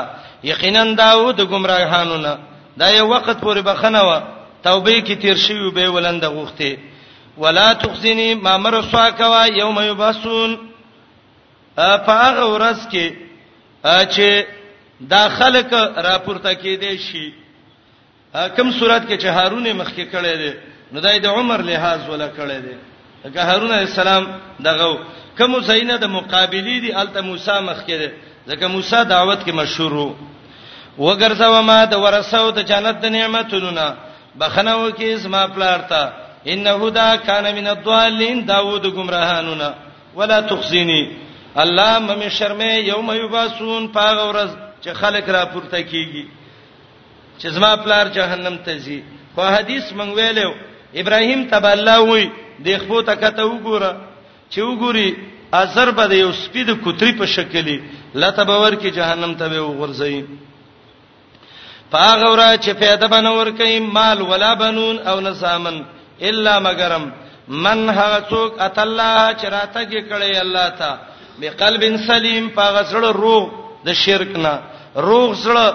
[0.50, 2.34] یقینا داوود گمراهانو نه
[2.82, 4.20] دا یو وخت پورې بخنو
[4.68, 6.78] توبه کی تیر شیو به ولند غوخته
[7.46, 10.58] ولا تخزني ما مرسوا کوا یوم یبسون
[11.88, 13.10] افاغ ورس کې
[13.84, 14.55] چې
[15.00, 17.30] دا خلق راپورته کېدې شي
[18.56, 20.52] کوم صورت کې چې هارون مخکې کړي دي
[20.92, 22.76] نو دای د عمر لحاظ ولا کړي دي
[23.34, 24.26] که هارون علی السلام
[24.62, 24.98] دغه
[25.38, 28.10] کوم زینه د مقابلی دي الته موسی مخکې دي
[28.48, 30.14] ځکه موسی دعوت کې مشهور وو
[30.98, 33.92] وګرځاو ما د ورثو د جنت د نعمتونو
[34.36, 36.10] بخنه وکي اسما پلارتا
[36.46, 39.74] انه دا کان من الضالین داوود گمراهانونا
[40.14, 41.16] ولا تخزینی
[41.56, 46.24] الله مې شرمې یوم یباسون پاغ ورځ چې خلک را پورته کیږي
[47.40, 48.98] چې زما پلار جهنم ته ځي
[49.34, 50.50] خو حدیث مونږ ویلو
[51.00, 52.24] ابراهیم تبا الله وای
[52.64, 53.90] د خپل تکته وګوره
[54.52, 55.08] چې وګوري
[55.52, 57.78] اثر به یو سپید کوتری په شکلی
[58.20, 60.24] لته باور کې جهنم ته به وغورځي
[61.92, 65.82] فاغورا چې پیدا بنور کوي مال ولا بنون او نسامن
[66.20, 67.12] الا مگرم
[67.48, 70.98] من هغه څوک اتلا چراته کې کړي الله ته
[71.40, 74.52] بقلب سلیم پاغسړ روح د شرک نه
[75.08, 75.66] روغ زړه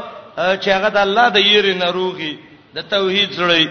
[0.62, 2.34] چې هغه د الله د یری نه روغي
[2.76, 3.64] د توحید زړه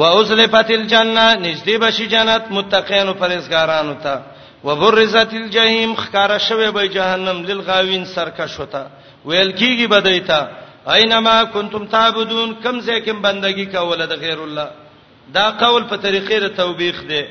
[0.00, 4.14] واوزلفت الجنه نږدې بشي جنت متقینو پرهیزګارانو ته
[4.66, 8.84] وبرزت الجحیم خکاره شوی به جهنم للغاوین سرکش وتا
[9.28, 10.40] ویل کیږي بدایتا
[10.94, 14.68] اينما کنتم تعبدون کم زکم بندگی کوله د غیر الله
[15.36, 17.22] دا قول په طریقې د توبېخ دی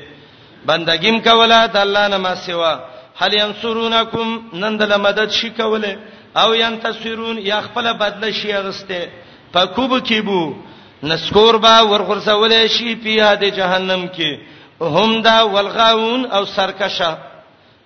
[0.68, 2.74] بندګیم کوله د الله نه ما سوا
[3.20, 5.98] هل ينصرونکم نندله مدد شي کوله
[6.36, 9.08] او ينتصرون یا خپل بدله شي غسته
[9.54, 10.54] فکوب کیبو
[11.02, 14.40] نسکور با ورغرسول شي په د جهنم کې
[14.82, 17.18] هم دا والغاون او سرکشه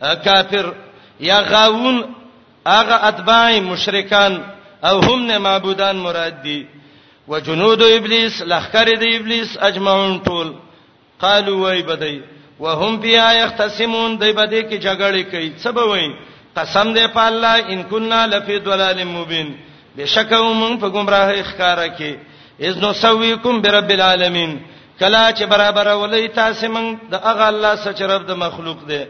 [0.01, 0.73] کافر
[1.21, 2.05] یا غاون
[2.67, 4.41] هغه اتباع مشرکان
[4.85, 6.67] او هم نه معبودان مراد دي
[7.29, 10.53] وجنود ابلیس لخر د ابلیس اجمعون ټول
[11.21, 12.21] قالوا وای بدی
[12.61, 16.07] وهم بیا یختصمون دای بده کې جګړه کوي سبوي
[16.57, 19.55] قسم دې په الله ان كنا لفي ضلال مبين
[19.97, 22.17] بشکه مون په گمراه اخکارا کې
[22.61, 24.61] اذ نسويكم برب العالمين
[25.01, 29.03] کلا چې برابر ولې تاسو مون د اغه الله سچ رب د مخلوق دې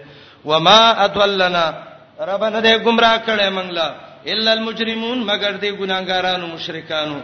[0.44, 1.72] وما ادلنا
[2.20, 3.70] ربنا دې گمراه کړې مونږ
[4.32, 7.20] الا المجرمون مگر دې ګناګارانو مشرکانو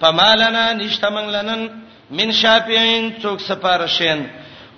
[0.00, 1.68] فمالنا نشتمنلنن
[2.10, 4.20] من شافعين څوک سپارشین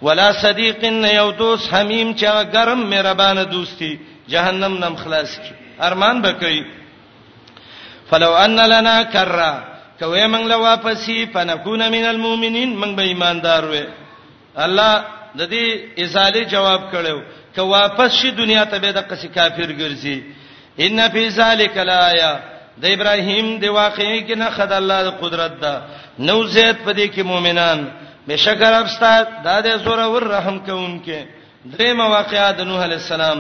[0.03, 0.85] ولا صدیق
[1.15, 3.97] یو دوست حمیم چې ګرم مهربان دوستي
[4.29, 5.53] جهنم نم خلاص کی
[5.88, 6.61] ارمان بکئی
[8.11, 9.53] فلو ان لنا کرہ
[10.01, 13.85] کوي موږ له واپسی پنكون من المؤمنین موږ به ایماندار وې
[14.65, 15.05] الله
[15.41, 17.23] د دې ازاله جواب کړو
[17.59, 20.19] که واپس شي دنیا ته به د قصي کافر ګرځي
[20.87, 22.33] ان فی ذلک لایا
[22.85, 25.75] د ابراهیم د واقعي کې نه خد الله د قدرت دا
[26.19, 27.87] نو زید په دې کې مؤمنان
[28.29, 31.21] بشکر ابستا د دې سور ور رحم کوونکې
[31.73, 33.39] درې مواقعه د نوح علی السلام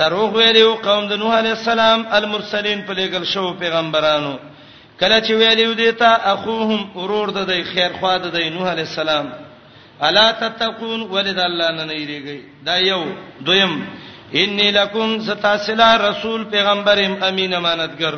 [0.00, 4.34] دروغ ویلو قوم د نوح علی السلام المرسلین په لګل شو پیغمبرانو
[5.00, 9.26] کله چې ویلو دیتا اخوهم اورور د دی خیر خوا د دی نوح علی السلام
[10.08, 13.02] الا تتقون ولد الله نه نیریږي دا یو
[13.48, 13.74] دویم
[14.42, 18.14] انی لکم ستاسلا رسول پیغمبرم امین امانتګر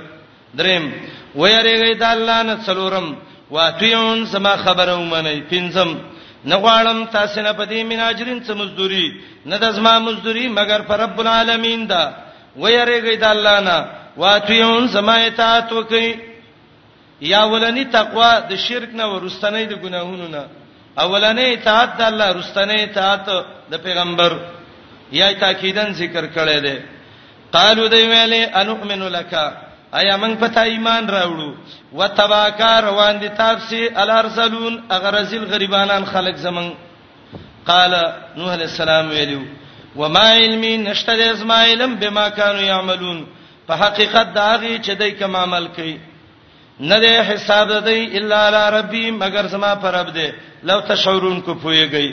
[0.60, 0.92] دریم
[1.36, 3.08] ویریږي د الله نه څلورم
[3.54, 5.90] واطيعون سما خبره ومني پنځم
[6.50, 9.06] نه غواړم تاسو نه پدې مین اجرین څه مزدوري
[9.50, 12.04] نه د زما مزدوري مگر پر رب العالمین دا
[12.62, 13.78] ويرېږي د الله نه
[14.20, 16.10] واطيعون سما اطاعت وکي
[17.32, 20.44] یا ولنی تقوا د شرک نه ورستنې د ګناهونو نه
[21.02, 23.26] اولنې اطاعت د الله رستنې اطاعت
[23.70, 24.32] د پیغمبر
[25.18, 26.76] یا تاکیدن ذکر کړی دی
[27.56, 29.46] قالو دی ویلې انؤمن لکا
[29.96, 31.52] ایا موږ پتا ایمان راوړو
[31.98, 36.72] وتباکا روان دي تابسي الارسلون اغرزل غریبانان خلق زمون
[37.66, 37.90] قال
[38.36, 39.40] نوح علیہ السلام ویلو
[39.96, 43.24] وما علمي نشته از ما علم بما كانوا يعملون
[43.68, 45.98] په حقیقت داږي چې دای کوم عمل کوي
[46.80, 51.54] نه ده حساب دای الا علی ربی مگر زما پر رب ده لو تشعرون کو
[51.62, 52.12] پویږي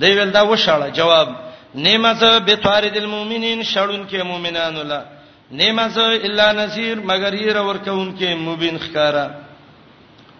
[0.00, 1.28] دی ول دا وشاله جواب
[1.74, 5.15] نعمت به طارد المؤمنین شړون کې مؤمنان الله
[5.50, 9.26] نیمز الا نذیر مگر ير ورکون کې مبین خکارا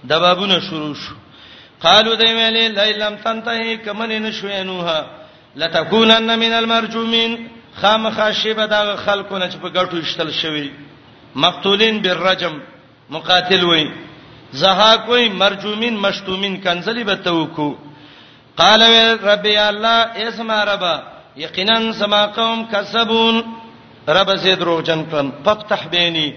[0.08, 1.14] دبابونه شروع شو
[1.82, 5.06] قالو دیملی لیلم تنتهی کمن نشوینوها
[5.56, 7.48] لتكونن من المرجومین
[7.82, 10.70] خامخاشبه دا خلقونه چې په ګټو شتل شوی
[11.36, 12.58] مقتولین بالرجم
[13.10, 13.86] مقاتل وای
[14.52, 17.74] زها کوئی مرجومین مشتومین کنزلی به توکو
[18.56, 18.82] قال
[19.22, 21.02] ربي الله اسما ربا
[21.36, 23.44] یقینا سما قوم کسبون
[24.08, 26.30] رب زید روغ جن کړم پفتح بیني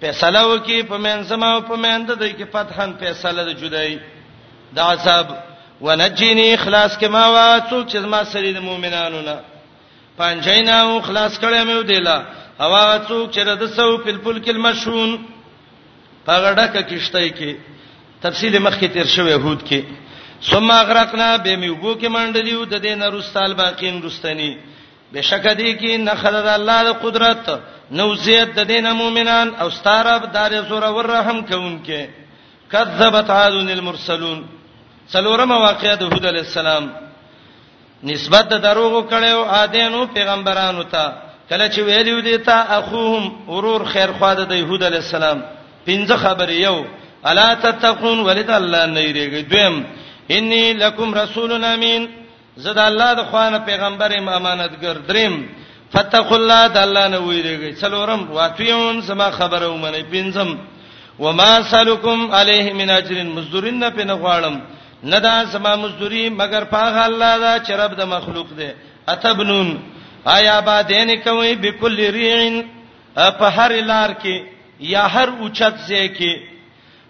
[0.00, 3.98] فیصله وکي په منځما او په منځ د دې کې فتحن فیصله د جدای
[4.74, 5.26] د عذاب
[5.80, 9.36] ونجنی اخلاص کما وا څوک چې ما سړي د مؤمنانو نه
[10.18, 12.18] پنځینا او اخلاص کړم یو دیلا
[12.64, 15.10] هوا څوک چې د سو په پل کې مشون
[16.26, 17.56] پغړه کې کشته کې
[18.24, 19.80] تفصیل مخ کې تیر شوی هود کې
[20.50, 24.52] ثم اغرقنا بمیوبو کې منډلیو د دې نه رستال باقین رستنی
[25.12, 27.44] بشک دې کې نه خدای د الله د قدرت
[27.96, 32.00] نو زیات د دین مؤمنان او ستارب دار زور ور رحم کوونکې
[32.72, 34.38] کذبت عاد المرسلون
[35.14, 36.84] څلورمه واقعه د هود علی السلام
[38.10, 41.12] نسبت د دروغ کړو عادینو پیغمبرانو ته
[41.50, 45.42] کله چې ویلو دي ته اخوهم ورور خیر خوا د يهود علی السلام
[45.86, 46.84] پنځه خبر یو
[47.30, 49.84] الا تتقون ولد الله نه ریږي دویم
[50.30, 52.08] انی لکم رسول امین
[52.56, 55.34] زه د الله د خوانه پیغمبر امانتګر دریم
[55.92, 60.48] فتقوا الله د الله نه ویریږي څلورم واتیون سما خبره ومني پنځم
[61.18, 64.56] وما سلکم علیه من اجر مزدورین نه پنه غواړم
[65.04, 68.68] نه دا سما مزدوری مگر پاغه الله دا چرب د مخلوق دی
[69.08, 69.68] اتبنون
[70.36, 72.62] آیا با دین کوي بكل ريعن
[73.14, 74.46] په هر لار کې
[74.92, 76.40] یا هر اوچت ځای کې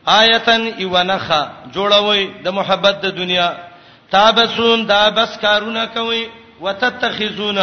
[0.06, 1.40] آیتن ایونخه
[1.74, 3.52] جوړوي د محبت د دنیا
[4.12, 6.22] تابسون دا بس کارونه کوي
[6.60, 7.58] وتتخذون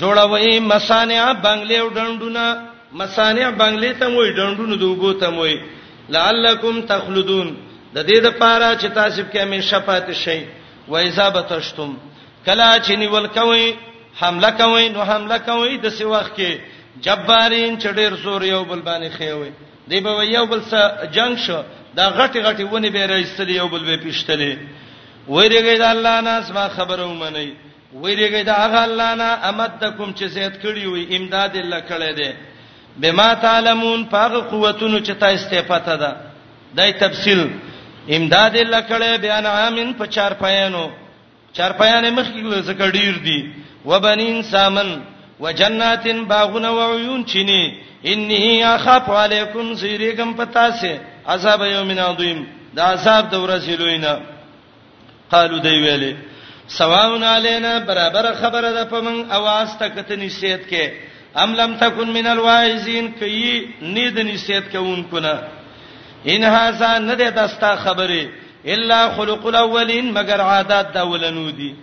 [0.00, 2.46] جوړوي مصانع بنگلې او ډندونه
[2.92, 5.58] مصانع بنگلې ته موي ډندونه دوبو ته موي
[6.08, 7.56] لعلکم تخلدون
[7.94, 10.44] د دې لپاره چې تاسو کې همیشه پاتې شئ
[10.88, 11.96] و اذا بتشتم
[12.46, 13.74] کلا چې نیول کوي
[14.22, 16.58] حمله کوي نو حمله کوي د سی وخت کې
[17.06, 19.50] جبارین چډیر سور یو بل باندې خېوي
[19.90, 21.60] دی به یو بل سره جنگ شو
[21.96, 24.54] دا غټي غټي ونی به راځتلی یو بل به پیشتلی
[25.34, 27.48] وېریږي د الله نه اسما خبرو منئ
[28.02, 32.30] وېریږي د هغه الله نه امدکم چې زیات کړی وي امداد الله کړی دی
[33.02, 36.10] بما تعلمون پاغه قوتونو چې تاسو ته پته ده
[36.76, 37.40] دای تفصیل
[38.16, 40.84] امداد الله کړی بیان عامن په چار پایانو
[41.56, 43.40] چار پایانې مخکې ذکر ډیر دي
[43.84, 44.90] وبنین سامن
[45.40, 47.62] وجناتن باغونه وعيون چینه
[48.04, 50.98] انی اخاف علیکم سیریکم پتاسه
[51.34, 52.44] عذاب یومنا دویم
[52.76, 54.18] دا عذاب دورسیلوینه
[55.32, 56.16] قالو دی ویلي
[56.68, 60.90] سواون علینا برابر خبره ده په من आवाज ته کته نسیت کې
[61.36, 65.38] ام لم تکون من الواعظین کوي نه د نسیت کوونکو نه
[66.26, 68.28] ان هاذا نه ده دستا خبره
[68.66, 71.74] الا خلق الاولین مگر عادات د اولنو دي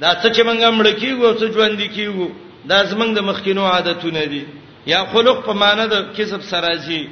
[0.00, 2.28] دا څه چې موږ مړ کیږو څه ژوند کیږو
[2.68, 4.44] دا زمنګ د مخکینو عادتونه دي
[4.86, 7.08] یا خلق په معنی د کسب سرازي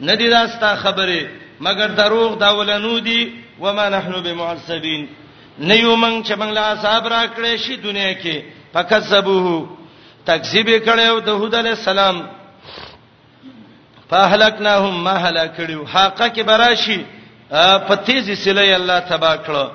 [0.00, 5.08] نه دي داستا خبره مگر دروغ دا ولنو دي و ما نحنو بمعذبین
[5.58, 8.42] نه یو مونږ چې بنگلا اصحاب را کړې شي دنیا کې
[8.72, 9.68] فکذبوه
[10.26, 12.28] تکذیب کړو د هود علی السلام
[14.10, 17.04] فاهلکناهم ما هلاکړو حقه کې براشي
[17.88, 19.66] په تیزی سلی الله تبا کړو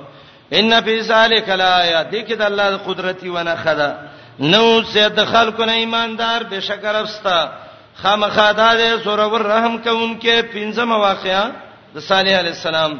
[0.52, 3.92] ان فی ذلک الایات دې کې د الله د قدرت و نه خدا
[4.40, 7.50] نو زید خلکو نه ایماندار بشکر افستا
[7.96, 11.50] خامخادا دې سورور رحم کوم کې پنځم واقعا
[11.96, 12.92] د صالح علی السلام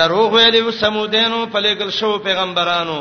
[0.00, 2.98] دروغ ویلو سمودینو په لګل شو پیغمبرانو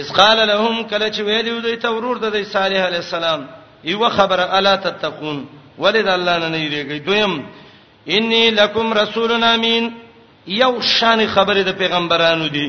[0.00, 3.44] اذ قال لهم کله چې ویلو دوی ته ورور د صالح علی السلام
[3.90, 5.38] یو خبر الا تتقون
[5.78, 7.46] ولید الله نه نیریږي دویم
[8.16, 9.88] انی لکم رسول امین
[10.58, 12.66] یو شان خبره د پیغمبرانو دی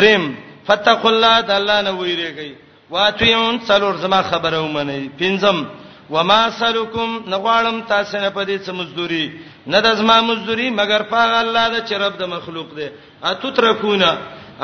[0.00, 0.32] دریم
[0.66, 2.52] فتقوا الله د الله نه ویریږي
[2.90, 5.64] واتیون څلور زما خبره ومني پنځم
[6.12, 9.24] وما سلکم نغواړم تاسو نه پدې څه مزدوري
[9.72, 12.88] نه د زما مزدوري مگر پاغه الله د چرپ د مخلوق دی
[13.28, 14.10] اتو ترکونا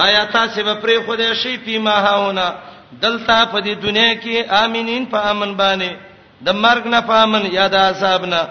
[0.05, 2.47] آیا تاسو به پرې خو دې شي پیما هاونه
[3.05, 5.91] دلته پدې دنیا کې امينین په امن باندې
[6.47, 8.43] د مرګ نه په امن یا د عذاب نه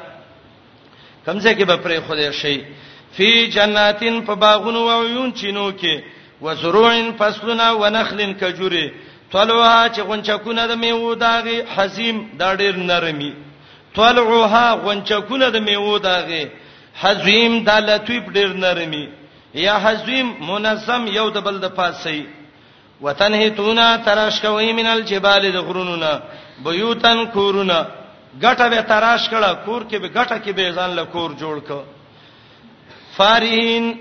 [1.25, 2.57] کمزه کې به پرې خو دې شي
[3.15, 5.95] فی جناتین په باغونو او عیون چینو کې
[6.41, 8.85] وزروع فصلنا ونخل کجوره
[9.31, 13.33] طلعها چې غونچکونه د میوه داغي حزیم دا ډیر نرمي
[13.95, 16.45] طلعها غونچکونه د میوه داغي
[17.01, 19.05] حزیم د لطیف ډیر نرمي
[19.53, 22.25] یا حزیم منظم یو د بل د پاسي
[23.01, 26.19] وتنهتونا تراش کوي من الجبال د غروننا
[26.63, 27.79] بيوتن کورونا
[28.43, 31.79] غټه به تراش کړه کور کې به غټه کې به ځان له کور جوړ ک
[33.17, 33.93] فارین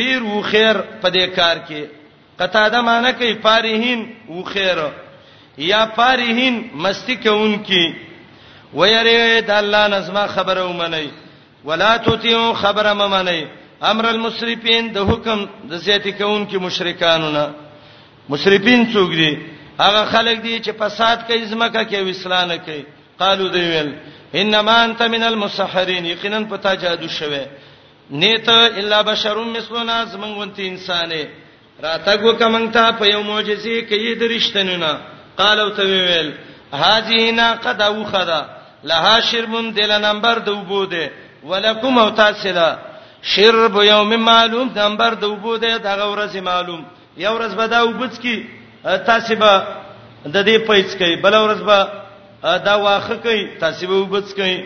[0.00, 1.97] ډیر وخیر په دې کار کې
[2.40, 4.78] قطاده معنی کوي فارهین و خیر
[5.58, 7.84] یا فارهین مستی کوونکی
[8.74, 11.10] ويری د الله نظم خبره ومني
[11.64, 13.46] ولا تطيعوا خبره ممني
[13.82, 17.44] امر المسرفين د حکم د زیاتی کوونکی مشرکانو نه
[18.28, 19.38] مسرفین څوک دي
[19.80, 22.84] هغه خلک دي چې فساد کوي زمکه کوي وسلانه کوي
[23.18, 23.94] قالو دی ویل
[24.34, 27.46] انما انت من المسحرين یقینا پتا جادو شوه
[28.10, 31.24] نیت الا بشر مثلنا زمونږ ونتی انسانه
[31.84, 34.92] راتګ وکمنګ ته په یو معجزې کې درشتنه نه
[35.40, 36.28] قالو ته ویل
[36.72, 38.40] هاذه ناقه او خدا
[38.84, 41.10] لها شربون دل نمبر دو بوده
[41.46, 42.70] ولکم او تاسلا
[43.22, 46.84] شرب یوم معلوم نمبر دو بوده دغه ورځ معلوم
[47.16, 48.36] یو ورځ به دا وبڅ کی
[48.82, 49.50] تاسو به
[50.34, 51.78] د دې پېڅ کوي بل ورځ به
[52.42, 54.58] دا واخه کوي تاسو به وبڅ کوي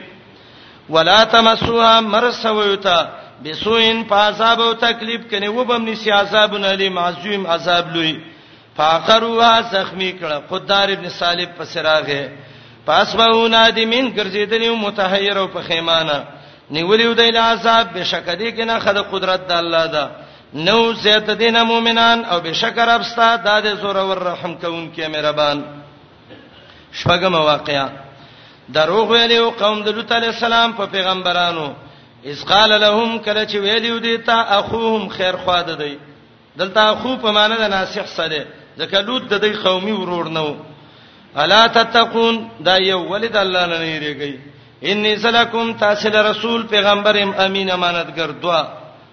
[0.91, 2.99] ولا تمسوها مرسویتا
[3.45, 8.15] بسوین فاصاب او تکلیف کني وبم نسی عذاب علی معصوم عذاب لوی
[8.77, 12.23] فاخر وا زخمی کړه خدار ابن صالح په سراغه
[12.87, 16.23] پاسبو نادمین ګرځیدلی متحیر او په خیمانه
[16.71, 20.09] نیولیو دای له عذاب بشکدی کنه خد قدرت د الله ده
[20.55, 25.65] نو زیت دین مومنان او بشکر ابستا د زور ور رحم کون کې مهربان
[27.03, 27.89] شپږم واقعیا
[28.75, 31.71] دروغ ویلو قوم د لوط علی السلام په پیغمبرانو
[32.25, 35.99] اذ قال لهم کله چې ویلیو دیتا اخوهم خیر خوا ده دی
[36.57, 38.45] دلته اخو په معنی د ناصح سره
[38.79, 40.47] ځکه لوط د دې قومي ورور نو
[41.37, 44.35] الا تتقون دا یو ولید الله نه نیریږي
[44.83, 48.63] انی سلکم تاسل رسول پیغمبرم امین امانتګر دوا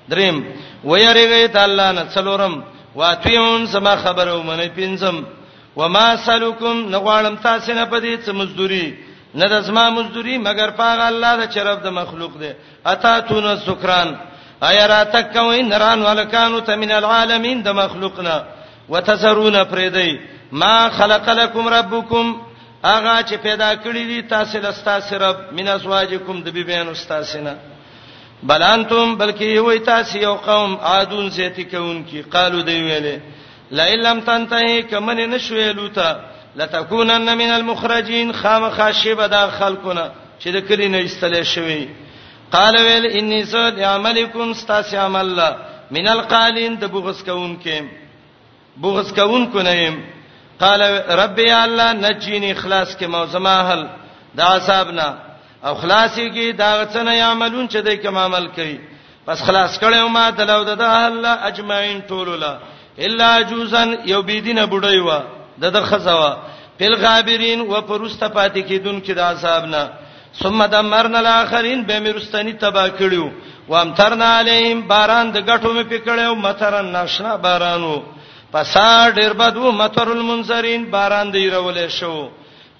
[0.10, 0.43] دریم
[0.84, 2.62] ویریږي تعالی نه څلورم
[2.95, 5.24] واتیون سما خبرو منې پینځم
[5.76, 8.88] وما سلکم نغوالم تاسنه پدې څه مزدوري
[9.34, 12.52] نه د زما مزدوري مگر پاغه الله د چرپ د مخلوق دی
[12.92, 14.10] اتا تون سکران
[14.70, 18.36] ایا را تکوي نران ولکانو تمن العالمین د مخلوقنا
[18.90, 20.12] وتزرون پریدی
[20.52, 22.26] ما خلق لكم ربکم
[22.86, 27.54] اغه چې پیدا کړی دي تاسو لستا سرب من ازواجکم د بیبین استاسنا
[28.44, 33.20] بل انتم بلکې وای تاسو یو قوم عادون زیتی کون کی قالو دی ویله
[33.72, 36.10] لا لم تنتهي کمن نشویلوتا
[36.56, 40.12] لتكونن من المخرجين خامخا شیبه دا خلقونه
[40.43, 41.88] چې د کلی نه استلې شوی
[42.52, 45.50] قال ویل انی سود عملکم استاس عمل لا
[45.91, 47.84] من القالین د بغس کون کې
[48.82, 50.02] بغس کون کو نیم
[50.60, 50.82] قال
[51.24, 53.88] رب یا الله نجینی اخلاص کې موزما حل
[54.36, 55.10] دا عذابنا
[55.66, 58.78] او خلاصي کې دا غڅنه عملون چې د کوم عمل کوي
[59.28, 62.52] پس خلاص کړو ما دلو د الله اجمعین ټولولا
[63.00, 66.32] الا جوزن یو بيدینه بډای و د د خزوا
[66.78, 69.84] پل غابرین و پرسته پاتې کیدون کې د عذاب نه
[70.41, 73.28] ثم دمرنا الاخرین به مرستنی تبا کړیو
[73.70, 77.95] و امترنا علیهم باران د غټو می پکړیو مترن ناشنا بارانو
[78.51, 82.30] پسا ډیر بدو متر المنذرین باران دی رولې شو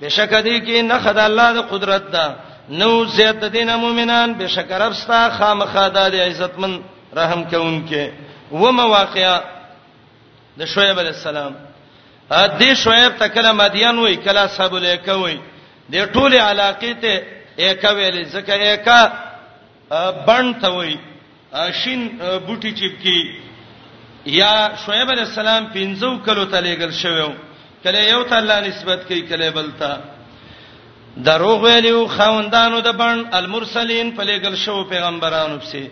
[0.01, 2.25] بشک دی کې نه خد الله د قدرت ده
[2.82, 6.80] نو زیات دین مومنان بشکر ابستا خامخاده د عزتمن
[7.19, 9.43] رحم کوونکې و مواقعه
[10.59, 11.53] د شعیب علی السلام
[12.32, 15.38] ا دې شعیب تکله مدین وای کلا صاحب لیکه وای
[15.93, 17.25] د ټوله علاقې ته
[17.63, 18.99] ایکا ویل زکه ایکا
[20.27, 20.93] بڼ ته وای
[21.84, 21.99] شین
[22.47, 23.19] بوټی چپکی
[24.39, 24.53] یا
[24.86, 27.34] شعیب علی السلام پنځو کلو ته لېګل شوو
[27.84, 29.91] کله یو ته الله نسبت کوي کله بل ته
[31.25, 35.89] دروغ ویلو خوندانو د بڼ المرسلین په لېګل شوو پیغمبرانو پسې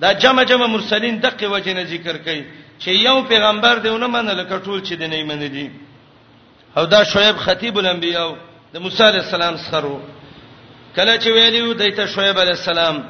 [0.00, 2.42] دا جمع جمع مرسلین دغه وجنه ذکر کوي
[2.78, 5.68] چې یو پیغمبر دیونه منل کټول چې دی نه منلی
[6.76, 8.28] او دا شعیب خطیب الانبیاء
[8.72, 9.98] د موسی علی السلام سره
[10.96, 13.02] کله چې ویلیو دایته شعیب علی السلام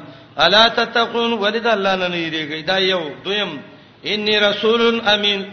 [0.45, 3.61] الا تتقون ولید الله نه یریږي دا یو دویم
[4.13, 5.43] انی رسول امین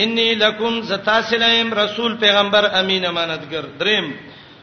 [0.00, 4.12] انی لکم زتاسلم رسول پیغمبر امین امانتګر دریم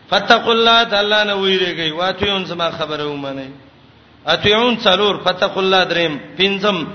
[0.10, 3.50] فتقوا الله تعالی نه ویریږي واتیون زما خبره ومني
[4.28, 6.86] اتیون څلور فتقوا الله دریم پنځم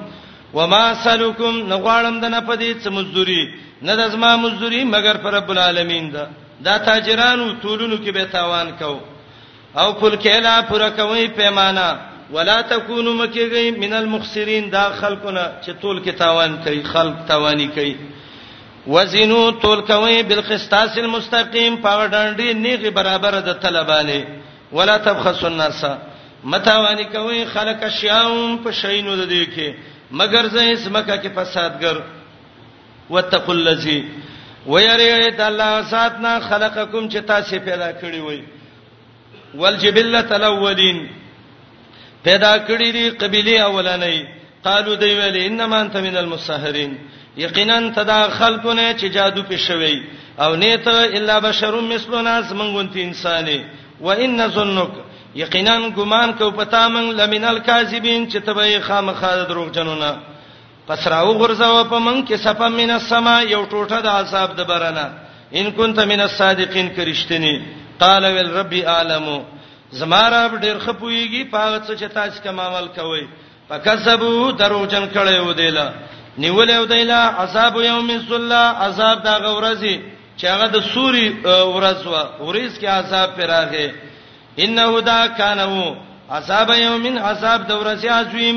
[0.55, 3.43] وما سلکم نغواړم د نه پدې څه مزدوري
[3.87, 6.25] نه د زما مزدوري مگر پر رب العالمین دا
[6.67, 8.99] دا تاجرانو تولونو کې به تاوان کو
[9.81, 11.89] او کل کلا پر کوي پیمانه
[12.33, 17.95] ولا تکونو مکیږي من المخسرین دا خلقونه چې تول کې تاوان کوي خلق تاوانی کوي
[18.95, 24.19] وزنو تول کوي بالقسطاس المستقيم په ډنډي نیغه برابر د طلبانه
[24.73, 25.85] ولا تبخسوا الناس
[26.53, 28.25] متاوانی کوي خلق اشیاء
[28.65, 29.75] په شینو د دې کې
[30.11, 31.97] مگر زه اس مکه کې فسادګر
[33.11, 34.05] وتقوا الذی
[34.67, 38.43] ويرید الله ساتنا خلقکم چې تاسو پیدا کړی وای
[39.55, 41.07] والجبلۃ الاولین
[42.25, 44.19] پیدا کړی دي قبیله اولنۍ
[44.65, 46.95] قالو دی ویل انما انت من المسحرین
[47.37, 50.01] یقینا تدا خلقونه چې جادو پې شوی
[50.39, 53.61] او نیت الا بشر مثلنا زمونږ انسانې
[54.01, 54.91] و ان ظنک
[55.43, 60.11] یقینا ګمان کو پتا من لمنل کاذبین چې تبې خامخا دروغجنونه
[60.89, 65.05] پس راو غرزاو په من کې صفه من السما یو ټوټه د عذاب د برنه
[65.61, 67.53] ان كنت من الصادقین کرشتنی
[68.01, 69.37] قال ول ربی عالمو
[70.01, 73.29] زماره ډیر خپویږي پاغه څه چې تاسو کوم عمل کوئ
[73.71, 75.89] فکذبوا دروغجن کړي و دیلا
[76.43, 79.97] نیول و دیلا عذاب یوم الذلہ عذاب دا غورزی
[80.39, 83.87] چې هغه د سوري ورځ و ورځ کې عذاب پر راغی
[84.65, 85.95] انه دا کانو
[86.39, 88.57] عذاب یومن عذاب د ورځې عظیم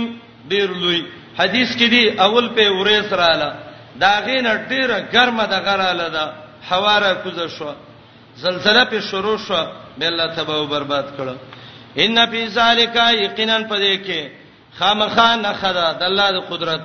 [0.52, 1.02] ډیر لوی
[1.40, 3.50] حدیث کې دی اول په ورېس رااله
[4.02, 6.26] دا غینه ډیره ګرمه د غراله ده
[6.70, 7.74] حواره کوزه شو
[8.44, 9.62] زلزلہ په شروع شو
[9.98, 11.36] به الله تباہ او برباد کړه
[12.04, 12.96] ان فی ذالک
[13.26, 14.22] یقینا پدې کې
[14.80, 16.82] خامخان نخدا د الله د قدرت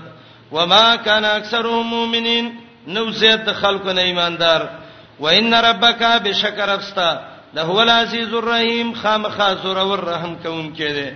[0.52, 2.46] وما کان اکثرهم مؤمنین
[2.86, 4.60] نو زید خلکو نه ایماندار
[5.20, 7.10] و ان ربک بشکر افستا
[7.56, 11.08] ده هو العزیز الرحیم خامخا زور ور رحم کوم کړي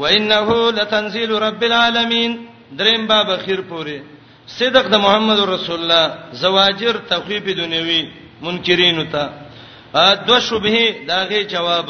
[0.00, 0.48] و انه
[0.78, 2.30] لتنزيل رب العالمین
[2.78, 3.98] دریم باب اخیر پوره
[4.58, 6.04] صدق د محمد رسول الله
[6.42, 8.00] زواجر تخویف دنیوی
[8.44, 9.24] منکرین ته
[10.28, 11.88] دو شبهه داغه جواب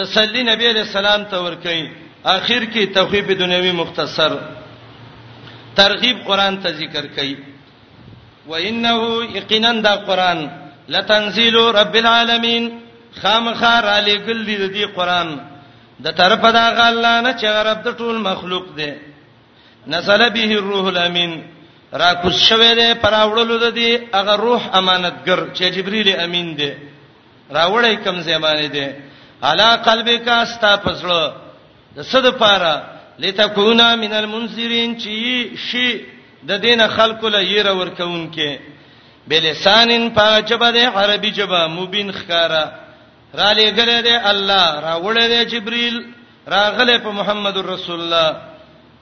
[0.00, 1.76] تسلی نبی علیہ السلام ته ورکې
[2.24, 4.32] اخر کې تخویف دنیوی مختصر
[5.76, 7.36] ترغیب قران ته ذکر کړي
[8.46, 8.94] و انه
[9.40, 10.48] یقینا دا قران
[10.88, 12.70] لتنزيل رب العالمین
[13.22, 15.28] خامخار علی گل دی دی قران
[16.04, 18.90] د طرف دا غلا نه چې رب د ټول مخلوق دی
[19.94, 21.32] نزل به الروح الامین
[22.00, 26.70] را کوس شوه دی پراوړلو د دی هغه روح امانتګر چې جبرئیل امین دی
[27.50, 28.86] راوړی کم زمانه دی
[29.42, 31.32] علا قلبک استا پسړو
[31.98, 36.00] د صد پاره لتكونا من المنذرین چې شي
[36.48, 38.58] د دین خلق له یره ورکون کې
[39.28, 42.64] بلسانن پاجبه د عربي جبا مبین خکارا
[43.38, 45.96] را لګره دې الله را وړه دې جبريل
[46.48, 48.36] راغله په محمد رسول الله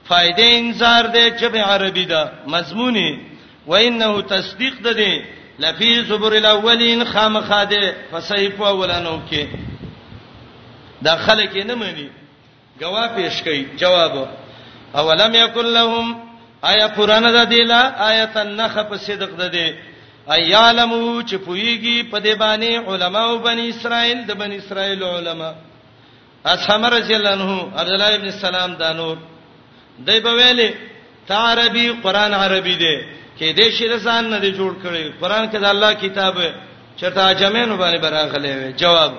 [0.09, 3.19] فائدې انصار دې جبه عربي دا مضموني
[3.67, 5.23] وانه تصدیق ده دې
[5.59, 9.45] لفی صبر الاولین خامخاده فصیف اولانو کې
[11.01, 12.09] دا خلک یې نه مانی
[12.81, 14.27] غوا پیش کړي جواب
[14.95, 16.21] اولم یکل لهم
[16.61, 19.93] آیا قران ده دیلا آیت النخ په صدق ده دې
[20.33, 25.51] ايالمو چې پويږي په دې باندې علماو بني اسرائيل د بني اسرائيل علما
[26.45, 29.17] اسمر رجلنه عبد الله ابن سلام دانو
[29.99, 30.69] دای په ویلې
[31.27, 32.97] تعربي قران عربي دی
[33.39, 36.35] کې دې شي رسان نه جوړ کړي قران کې د الله کتاب
[37.01, 39.11] چرته جمعینو باندې براغلې وي جواب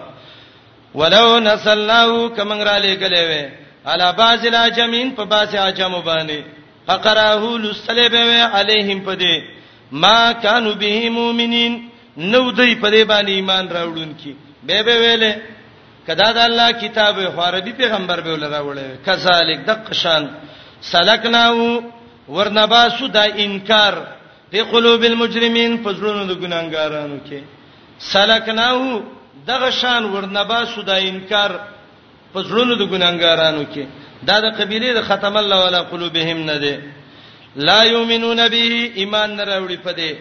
[0.95, 3.45] ولو نسلناه کمن را لګلې وي
[3.87, 6.43] على باز لا جمین په باز اجمو باندې
[6.87, 9.56] فقراه لسلبه عليهم پدې
[9.93, 14.35] ما كانوا به مؤمنين نو دوی په دې باندې ایمان راوړونکي
[14.67, 15.33] به به ویلې
[16.07, 20.27] کدا د الله کتاب خواربي پیغمبر به ولر راوړې کذالک د قشان
[20.83, 21.83] سلکناو
[22.29, 23.93] ورنباسو دا انکار
[24.53, 27.41] په قلوب المجرمين پزړونو د ګناګارانو کې
[27.99, 29.03] سلکناو
[29.47, 31.51] دغه شان ورنباسو دا انکار
[32.35, 33.87] پزړونو د ګناګارانو کې
[34.23, 36.83] دا د قبيله د ختم الله ولا قلوبهم نه ده
[37.57, 38.63] لا یؤمنون به
[38.95, 40.15] ایمان نه راوړي پدې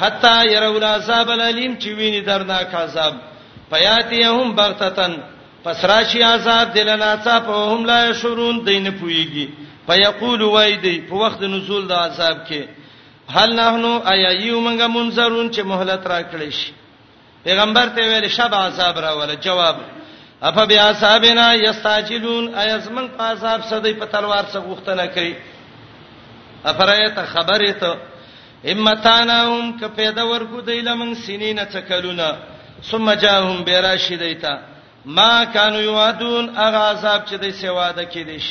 [0.00, 3.14] حتا يرول عذاب الیم چې ویني درناک عذاب
[3.70, 5.14] پیاتیهم بغتتن
[5.64, 9.48] پس راشي عذاب دلناڅه په هم لا یشورون دین پویږي
[9.86, 15.60] فیقول وایدی په وخت نزول د عذاب کې هل نحنو آیا یو منګه منذرون چې
[15.64, 16.72] مهلت راکړی شي
[17.44, 19.76] پیغمبر ته ویل شب عذاب راول جواب
[20.48, 25.34] اف بیا صاحبنا یستعجلون ایزمن په عذاب سدې په تلوار څخه وختنه کوي
[26.64, 27.96] افرایت خبره ته
[28.64, 32.30] امتانهم ک پیدا ورکو دیلمن سنین تکلونا
[32.90, 34.58] ثم جاءهم براشدیتا
[35.04, 38.46] ما كانوا یوادون اغاظاب چې د سیواده کې دیش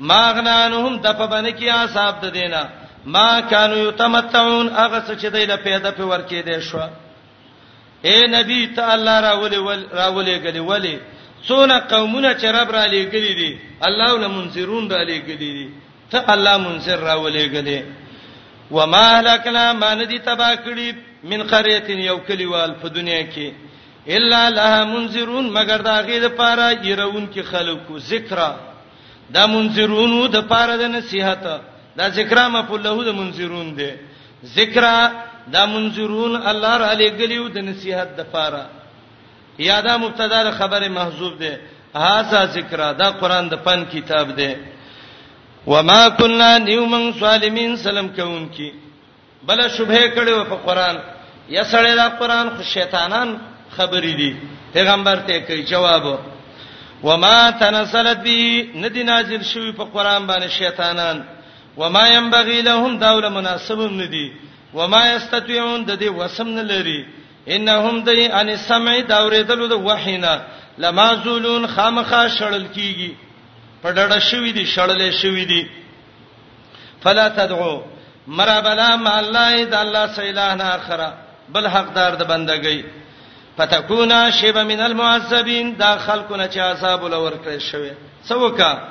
[0.00, 2.68] ماغنانهم د په باندې کې عذاب ده دینا
[3.06, 6.78] ما كانوا یتمتعون اغه څه چې دیله پیدا په ورکې دی شو
[8.04, 9.58] اے نبی ته الله راولې
[10.00, 10.96] راولې غلې ولې
[11.48, 15.68] څونه قومونه چې رب را لېګلې دي الله ولمنذرون را لېګلې دي
[16.10, 17.80] ته الله منذر راولېګلې
[18.76, 20.88] وما هلكنا ما ندي تبا کړی
[21.30, 23.48] من قريه یو کلیوال په دنیا کې
[24.16, 28.38] الا لها منذرون مگر دا غې د پاره يرون کې خلکو ذکر
[29.30, 31.42] دا منذرون د پاره د نصيحت
[31.98, 33.92] دا ذکر ما په له د منذرون دي
[34.56, 34.84] ذکر
[35.54, 38.64] دا منذرون الله را لګلیو د نصيحت د پاره
[39.58, 41.60] یا دا مبتدا د خبره محذوب ده
[41.96, 44.50] هاذا ذکر دا قران د پن کتاب ده
[45.66, 48.70] وما كنا نيومن سالمين سلام کوم کی
[49.48, 50.96] بل شبهه کړو په قران
[51.54, 53.36] یا سړی دا قران خو شیطانان
[53.76, 54.32] خبرې دي
[54.74, 56.06] پیغمبر ته کوي جواب
[57.02, 61.24] وما تنزلت به ندی نازل شوی په قران باندې شیطانان
[61.76, 64.32] وما ينبغي لهم داول مناسب ندی
[64.74, 67.06] وما يستطيعون د دې وسم نه لري
[67.54, 70.38] انهم دای ان سمع دا اورېدلو د وحینا
[70.78, 73.12] لما زولون خامخا شړل کیږي
[73.82, 75.62] په ډډه شوې دي شړلې شوې دي
[77.02, 77.74] فلا تدعو
[78.26, 81.08] مرابلا ما الله اذا الله سیلانه اخره
[81.54, 82.80] بل حقدار د بندګۍ
[83.56, 87.90] فتكونا شبا من المعذبين دا خلقونه چې عذاب ولور کړی شوی
[88.24, 88.88] سوکا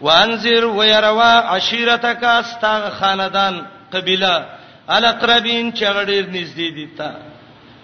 [0.00, 4.46] وانذر ويروا عشيرتك استغ خاندان قبيله
[4.90, 7.14] الاقربين چې غډیر نږدې دي تا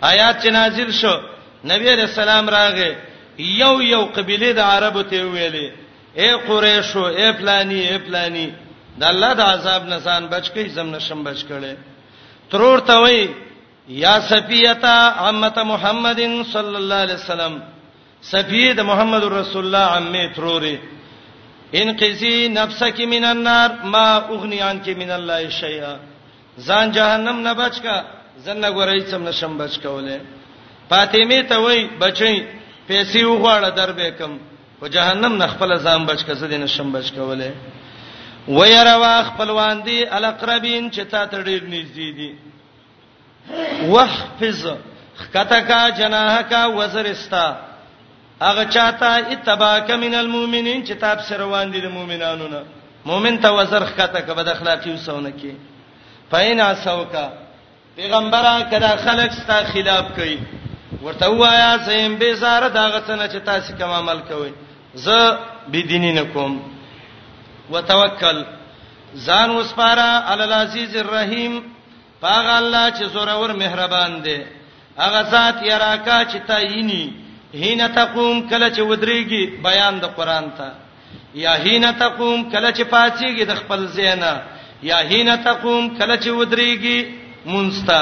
[0.03, 1.19] آیات چې نازل شو
[1.65, 2.93] نبی رسول الله راغې
[3.39, 5.69] یو یو قبيله د عربو ته ویلې
[6.21, 8.47] اے قریشو اے فلانی اے فلانی
[9.01, 11.75] د الله د عذاب نه ځان بچ کی زم نشم بچ کړي
[12.51, 13.23] ترور ته وای
[14.03, 14.97] یا سفیتا
[15.27, 17.55] عمت محمدین صلی الله علیه وسلم
[18.35, 20.77] سفید محمد رسول الله عمه تروري
[21.81, 25.95] انقذي نفسك من النار ما اغني عنك من الله شيئا
[26.67, 27.97] ځان جهنم نه بچ کا
[28.47, 30.21] زنه غوړی سم نشم بچ کوله
[30.91, 32.47] فاطمه ته وای بچی
[32.89, 34.33] پیسې وغواړه دربې کم
[34.83, 37.51] په جهنم نه خپل ځان بچ کزه دین شم بچ کوله
[38.49, 42.31] و يروا خپلوان دي الاقربین چې تا ته ډیر نږدې دي
[43.95, 44.63] وحفظ
[45.21, 47.43] خکتکا جناحکا وزرستا
[48.41, 52.63] هغه چاته اتباک من المؤمنین چې تاب سره روان دي د مؤمنانو نه
[53.13, 55.53] مؤمن ته وزر خکتکا بد اخلاقی وسونه کی
[56.31, 57.25] فین اسوکا
[58.01, 60.37] پیغمبره کدا خلک ستا خلاف کوي
[61.07, 64.53] ورته وایا زم به زار داغه څنګه چې تاسو کوم عمل کوئ
[64.95, 65.19] زه
[65.73, 66.53] بيدینین کوم
[67.73, 68.43] وتوکل
[69.27, 71.55] ځان وسپاره علی العزیز الرحیم
[72.21, 74.39] پاغ الله چې زورور مهربان دی
[74.99, 77.05] هغه ذات یراکا چې تاینی
[77.55, 80.69] هینا تقوم کله چې ودریږي بیان د قران ته
[81.45, 84.33] یا هینا تقوم کله چې پاتېږي د خپل زینا
[84.83, 87.15] یا هینا تقوم کله چې ودریږي
[87.45, 88.01] مونستا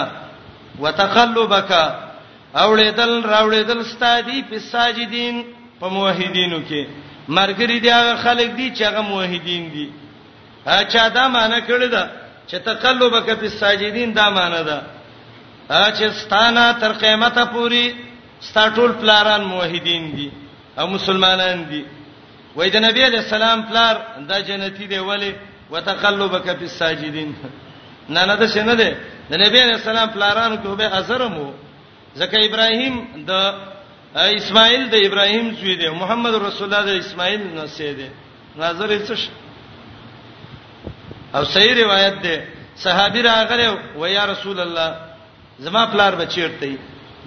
[0.81, 1.73] وتقلبک
[2.65, 5.43] اولیدل راولیدل ستادی په ساجدین
[5.81, 6.81] په موحدینو کې
[7.37, 9.87] مرګري دي هغه خلک دي چې هغه موحدین دي
[10.79, 12.05] اچھا دا معنی کړی دا
[12.49, 14.79] چې تقلبک فی الساجدین دا معنی ده
[15.71, 17.85] چې ستانه تر قیامته پوری
[18.41, 20.29] ستاټول پلاران موحدین دي
[20.79, 21.83] او مسلمانان دي
[22.57, 23.97] وای د نبی علی السلام پلار
[24.29, 25.33] دا جنتی دی ولی
[25.71, 27.35] وتقلبک فی الساجدین
[28.15, 28.95] نه نه دا څنګه ده
[29.33, 31.53] د نبی علی السلام پلارانو کې به اثر مو
[32.17, 33.55] ځکه ابراهیم د
[34.17, 38.09] اسماعیل د ابراهیم زوی دی محمد رسول الله د اسماعیل نسې دی
[38.63, 39.17] نظر یې څه
[41.35, 42.41] او صحیح روایت ده
[42.85, 43.69] صحابي راغله
[44.01, 44.95] و یا رسول الله
[45.67, 46.79] زما پلار بچیرته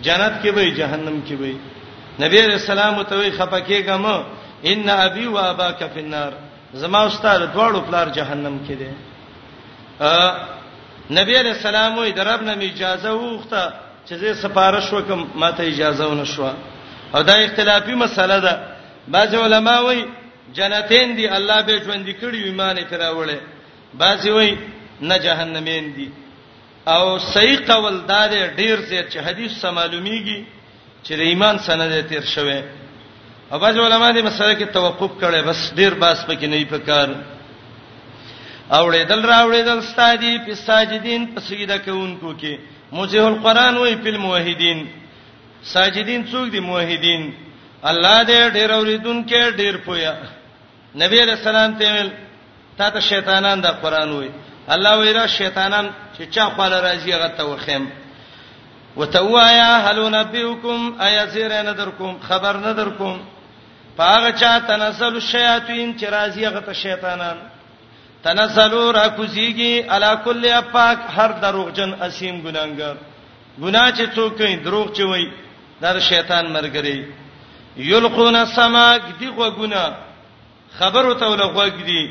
[0.01, 1.55] جنت کې وای جهنم کې وای
[2.25, 4.15] نبی رسول الله ته وای خپکه کما
[4.71, 6.33] ان ابي و اباك في النار
[6.73, 8.89] زما استاد دواړو پلار جهنم کې دي
[9.99, 10.37] ا
[11.21, 13.63] نبی رسول الله وای درب نه اجازه وغوښته
[14.09, 16.53] چې زه سفارش وکم ماته اجازه ونه شوه
[17.15, 18.53] او دا اختلافي مسله ده
[19.15, 20.05] بعض علما وایي
[20.57, 23.39] جنتین دی الله به ژوند کړي ایمان یې تراوړي
[24.01, 24.53] بعض وایي
[25.09, 26.07] نه جهنمین دی
[26.95, 27.03] او
[27.33, 30.39] صحیح قول دار ډیر څه چې حدیث سم معلومیږي
[31.05, 32.63] چې د ایمان سند تیر شوه
[33.51, 37.09] او بعض علما دې مسله کې توقف کړي بس ډیر باس پکې نه یې پکار
[38.77, 42.53] اوړېدل راوړېدل ستادي په ساجدين په سجده کوونکو کې
[42.91, 44.79] موجه القرآن وې په الموحدين
[45.71, 47.29] ساجدین څوک دي موحدین
[47.91, 50.13] الله دې ډېر اوریدونکو ډېر پویا
[51.01, 54.29] نبی رسول الله ته تا ته شیطانان دا قران وای
[54.75, 57.85] الله ویرا شیطانان چې چا خپل راځي هغه ته وخیم
[58.97, 63.15] وتوایا هل نبئکم ایذیر ندرکم خبر ندرکم
[63.97, 67.37] پاغه چا تنزل الشیاطین چې راځي هغه ته شیطانان
[68.27, 72.95] تنزلوا راکوزیږي علا کل پاک هر دروغجن اسیم ګناګر
[73.63, 75.25] ګنا چې څوک کوي دروغ چوي
[75.83, 76.97] دا شیطان مرګري
[77.91, 79.83] یلقون السماک دی غوګونه
[80.79, 82.03] خبرو ته لغوګ دی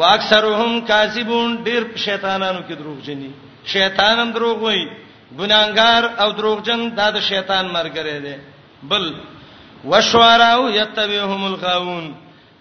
[0.00, 3.30] واکثرهم کاذبون ډیر شیطانانو کې دروغ جني
[3.74, 4.82] شیطان هم دروغ وای
[5.38, 8.36] ګناګار او دروغجن دا د شیطان مرګره دی
[8.90, 9.04] بل
[9.90, 12.06] وشواراو یتبعهم الغاون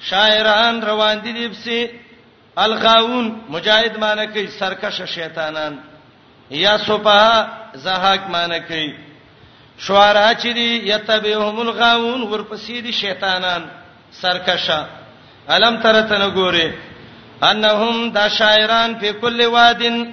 [0.10, 1.82] شاعران روان دي دیپسي
[2.68, 5.74] الغاون مجاهد معنی کوي سرکش شیطانان
[6.64, 7.48] یا صفه
[7.84, 8.90] زهاک معنی کوي
[9.86, 13.64] شوارا چې دی یتبعهم الغاون ورپسې دي شیطانان
[14.22, 14.80] سرکشه
[15.56, 16.74] الم ترتن ګوره
[17.50, 20.04] انهم دا شاعران په کل وادن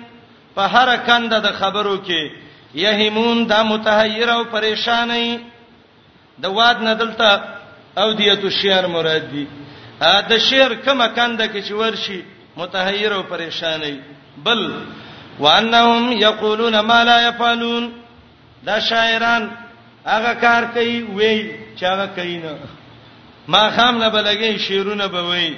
[0.55, 2.31] په هر کنده د خبرو کې
[2.83, 5.39] یهمون دا متحیر او پریشانې
[6.45, 7.41] د واد ندلته
[8.05, 9.45] او دیتو شعر مراد دی
[10.01, 12.23] دا شعر کومه کنده کې چې ورشي
[12.63, 13.95] متحیر او پریشانې
[14.45, 14.75] بل
[15.41, 17.93] وانهم یقولون ما لا يفعلون
[18.67, 19.51] دا شاعران
[20.07, 22.59] هغه کار کوي وی چې هغه کوي نه
[23.49, 25.57] ما خام نه بلګي شیرونه به وی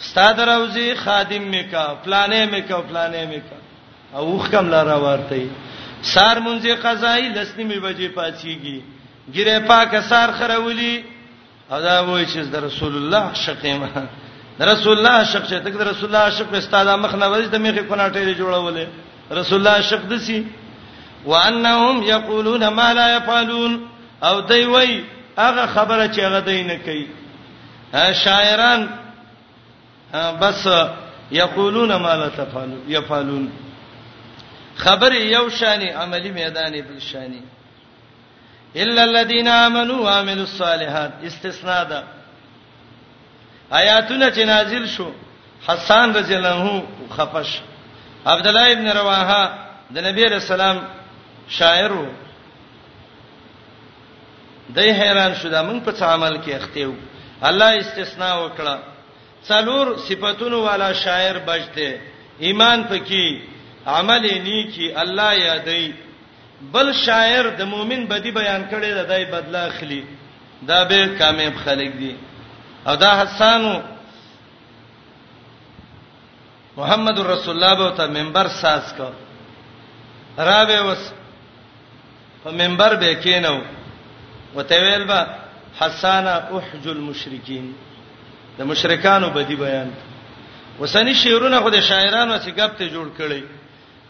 [0.00, 3.56] استاد راوزی خادم میکا پلانې میکا پلانې میکا
[4.12, 5.50] او وخ کم لار ورته
[6.02, 8.80] سار مونږه قزای لسنی می بجې پاتېږي
[9.32, 11.04] ګیره پاک سار خرولی
[11.70, 13.88] ادا وای چې د رسول الله شقیمه
[14.58, 17.82] د رسول الله شق چې د رسول الله شق استاد مخ نه وځي د میخه
[17.82, 20.44] کونه ټیره جوړولې رسول الله شق دسی
[21.26, 23.80] وانهم یقولون ما لا يفعلون
[24.22, 25.04] او دوی وای
[25.38, 27.06] هغه خبره چې هغه دوی نه کوي
[28.24, 28.88] شاعران
[30.14, 30.68] بس
[31.30, 33.52] یقولون ما لا تفعلون يفعلون
[34.76, 37.42] خبر یو شانی عملی میدان بل شانی
[38.76, 42.02] الا الذين امنوا وعملوا الصالحات استثناء ده
[43.72, 45.10] آیاتونه چې نازل شو
[45.68, 46.82] حسان رضی الله عنه
[47.16, 47.60] خفش
[48.26, 49.50] عبد الله ابن رواحه
[49.94, 50.82] د نبی رسول الله
[51.58, 52.08] شاعر وو
[54.76, 56.92] دای حیران شو دا موږ په څه عمل کې اختیو
[57.48, 58.76] الله استثناء وکړه
[59.48, 62.00] څلور صفاتونو والا شاعر بچته
[62.46, 63.24] ایمان پکې
[63.96, 65.92] عمل نیکی الله یادای
[66.74, 70.02] بل شاعر د مؤمن بدی بیان کړي د دای بدلا اخلي
[70.66, 72.14] دا به کامیاب خلک دي
[72.86, 73.80] او دا حسانو
[76.76, 79.10] محمد رسول الله به ته منبر ساز کا
[80.46, 81.12] راوي وس
[82.44, 83.60] په منبر به کېنو
[84.54, 85.26] وته ویل با
[85.80, 87.74] حسانا احج المشرکین
[88.58, 89.90] د مشرکانو بدی بیان
[90.80, 93.42] وسنی شعرونه خو د شاعرانو څخه غپ ته جوړ کړي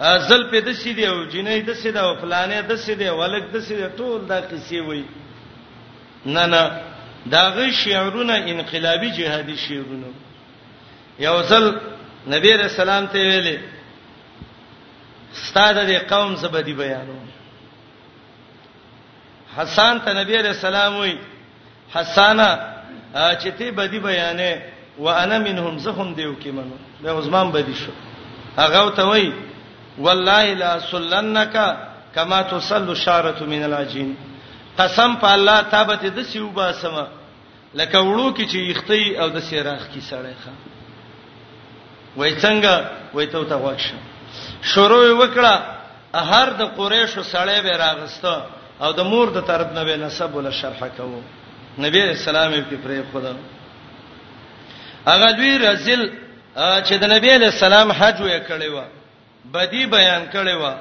[0.00, 3.88] ازل په د سیدی او جنې د سیدا او فلانې د سیدی ولک د سیدی
[3.98, 5.04] ټول دا قصې وای
[6.26, 6.80] نه نه
[7.26, 10.10] دا غي شعرونه انقلابی جهادي شعرونه
[11.18, 11.64] یو ځل
[12.34, 13.58] نبی رسول الله ته ویلي
[15.44, 17.31] ستاده د قوم زبدي بیانوم
[19.56, 21.18] حسان ته نبی عليه السلام وي
[21.94, 22.74] حسانا
[23.14, 24.58] چې ته بدی بیانې
[24.98, 27.92] وانا منهم زهم دیو کې منو به عثمان بدی شو
[28.58, 29.32] هغه ته وای
[29.98, 31.56] والله لا سلنک
[32.14, 34.16] کما تصل شاره من العجین
[34.78, 37.06] قسم په الله تابت د سیوبا سما
[37.74, 40.52] لکه وړو کې چې یختي او د سیراخ کې سړی ښه
[42.16, 42.84] وای څنګه
[43.14, 43.96] وای ته ته واښه
[44.62, 45.58] شروع وکړه
[46.14, 48.42] هر د قریشو سړی به راغسته
[48.80, 51.20] او د مور د طرف نه به نسب ول شرح کوو
[51.84, 53.32] نبی اسلام په پرې خدا
[55.06, 56.02] هغه دوی رسول
[56.56, 58.82] چې د نبی له سلام حج وې کړی و
[59.54, 60.74] بدی بیان کړی و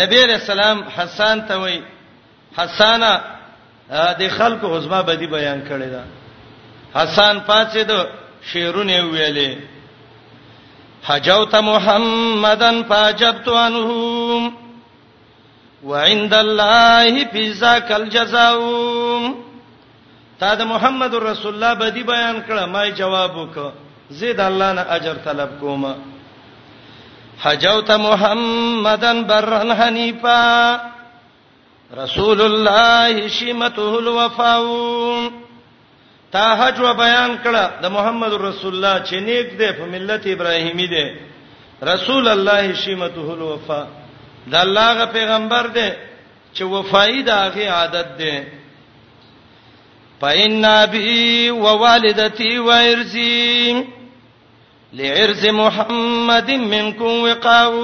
[0.00, 1.80] نبی له سلام حسن ته وې
[2.58, 3.12] حسانا
[4.18, 6.04] د خلکو عظما بدی بیان کړی دا
[6.96, 8.04] حسن پاتې دو
[8.52, 9.58] شیرونه ویلې
[11.06, 14.52] حجوت محمدن فاجبت عنهم
[15.84, 18.56] وعند الله فذاك الجزاء
[20.40, 23.72] تا د محمد رسول الله بدی بیان کړه ما جواب وکړه
[24.10, 25.84] زید الله نه اجر طلب کوم
[27.44, 30.78] حجوت محمدن برن حنیفا
[31.96, 34.60] رسول الله شیمته الوفاء
[36.32, 40.86] تا حج و بیان کړه د محمد رسول الله چې نیک دی په ملت ابراهیمی
[40.88, 41.04] دی
[41.84, 43.86] رسول الله شیمته الوفاء
[44.50, 45.88] د الله غ پیغمبر دی
[46.56, 48.34] چې وفای د هغه عادت دی
[50.20, 53.82] فإِنَّ بِي وَوَالِدَتِي وَإِرْثِي
[54.98, 57.74] لِعِرْثِ مُحَمَّدٍ مِنْكُمْ وِقَاءٌ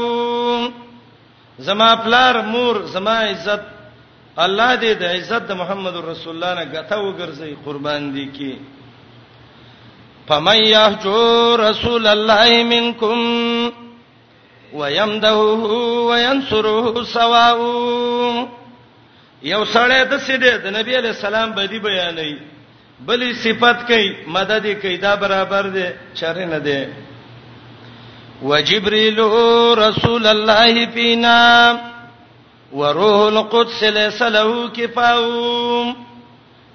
[1.58, 3.64] زما پلار مور زما عزت
[4.38, 8.56] الله دې د عزت د محمد رسول الله نه غته وګرځي قربان دي کی
[10.28, 13.18] فَمَن يَهْجُرْ رَسُولَ اللَّهِ مِنْكُمْ
[14.72, 15.66] ويمدوه
[16.10, 17.58] وينصره سواء
[19.42, 22.36] یو سره د سیده د نبی علی السلام بدی بیانې
[23.06, 25.86] بلې صفت کوي مدد کوي دا برابر دي
[26.20, 26.78] شر نه دي
[28.42, 29.18] وجبريل
[29.86, 31.42] رسول الله فينا
[32.72, 35.94] وروح القدس ليس له كفاو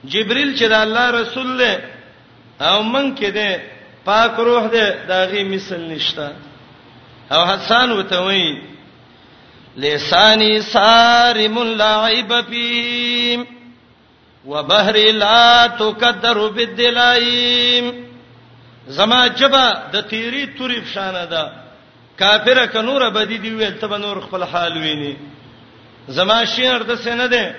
[0.04, 1.80] جبريل چې د الله رسول له
[2.72, 3.62] او من کې ده
[4.06, 6.30] پاک روح ده داغي مثل نشته
[7.32, 8.60] او حسان وته وای
[9.78, 13.44] لسانی صارم اللعب فیم
[14.48, 17.92] وبحر لا تقدر بالدلایم
[18.88, 21.52] زما جبا د تیری توري فشانه ده
[22.20, 25.18] کافر ک نور بدی دی ویل ته نور خپل حال ویني
[26.08, 27.56] زما شعر د سینه ده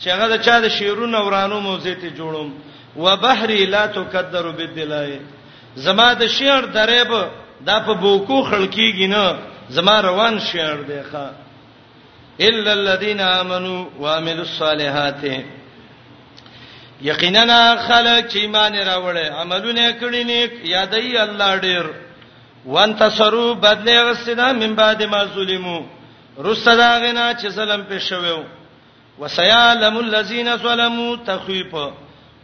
[0.00, 2.50] چې هغه د چا د شعرونو ورانو موزه ته جوړوم
[2.96, 5.20] وبحر لا تقدر بالدلای
[5.76, 7.28] زما د شعر درېب
[7.66, 9.34] دا په بوکو خړکیږي نه
[9.76, 11.26] زما روان شعر دی ښا
[12.48, 15.22] الا الذين امنوا وعملوا الصالحات
[17.02, 21.84] یقینا خلک چې ایمان راوړل عملونه کړی نیک یادای الله ډیر
[22.66, 25.84] وانتصروا بدلې غسدا من بعد ما ظلمو
[26.44, 28.44] رسدا غنا چې ظلم په شویو
[29.18, 31.92] وسيعلم الذين ظلموا تخويفا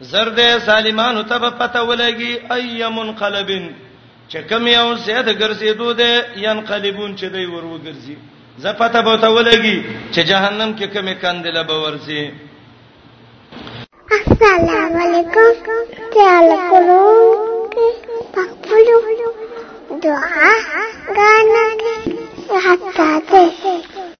[0.00, 3.72] زرد سالمانو تب پته ولګي ايمن قلبن
[4.30, 6.12] چې کوم یو زیات ګرځېدو دي
[6.46, 8.16] ينقلبون چې دوی ورو ګرځي
[8.64, 9.76] زپته به ته ولګي
[10.14, 12.22] چې جهنم کې کومه کاندله به ورسي
[14.18, 15.84] السلام علیکم
[16.16, 17.04] تعال کولو
[18.34, 18.98] پخپلو
[20.04, 20.52] دعا
[21.16, 21.64] غانا
[22.64, 23.44] حتا ته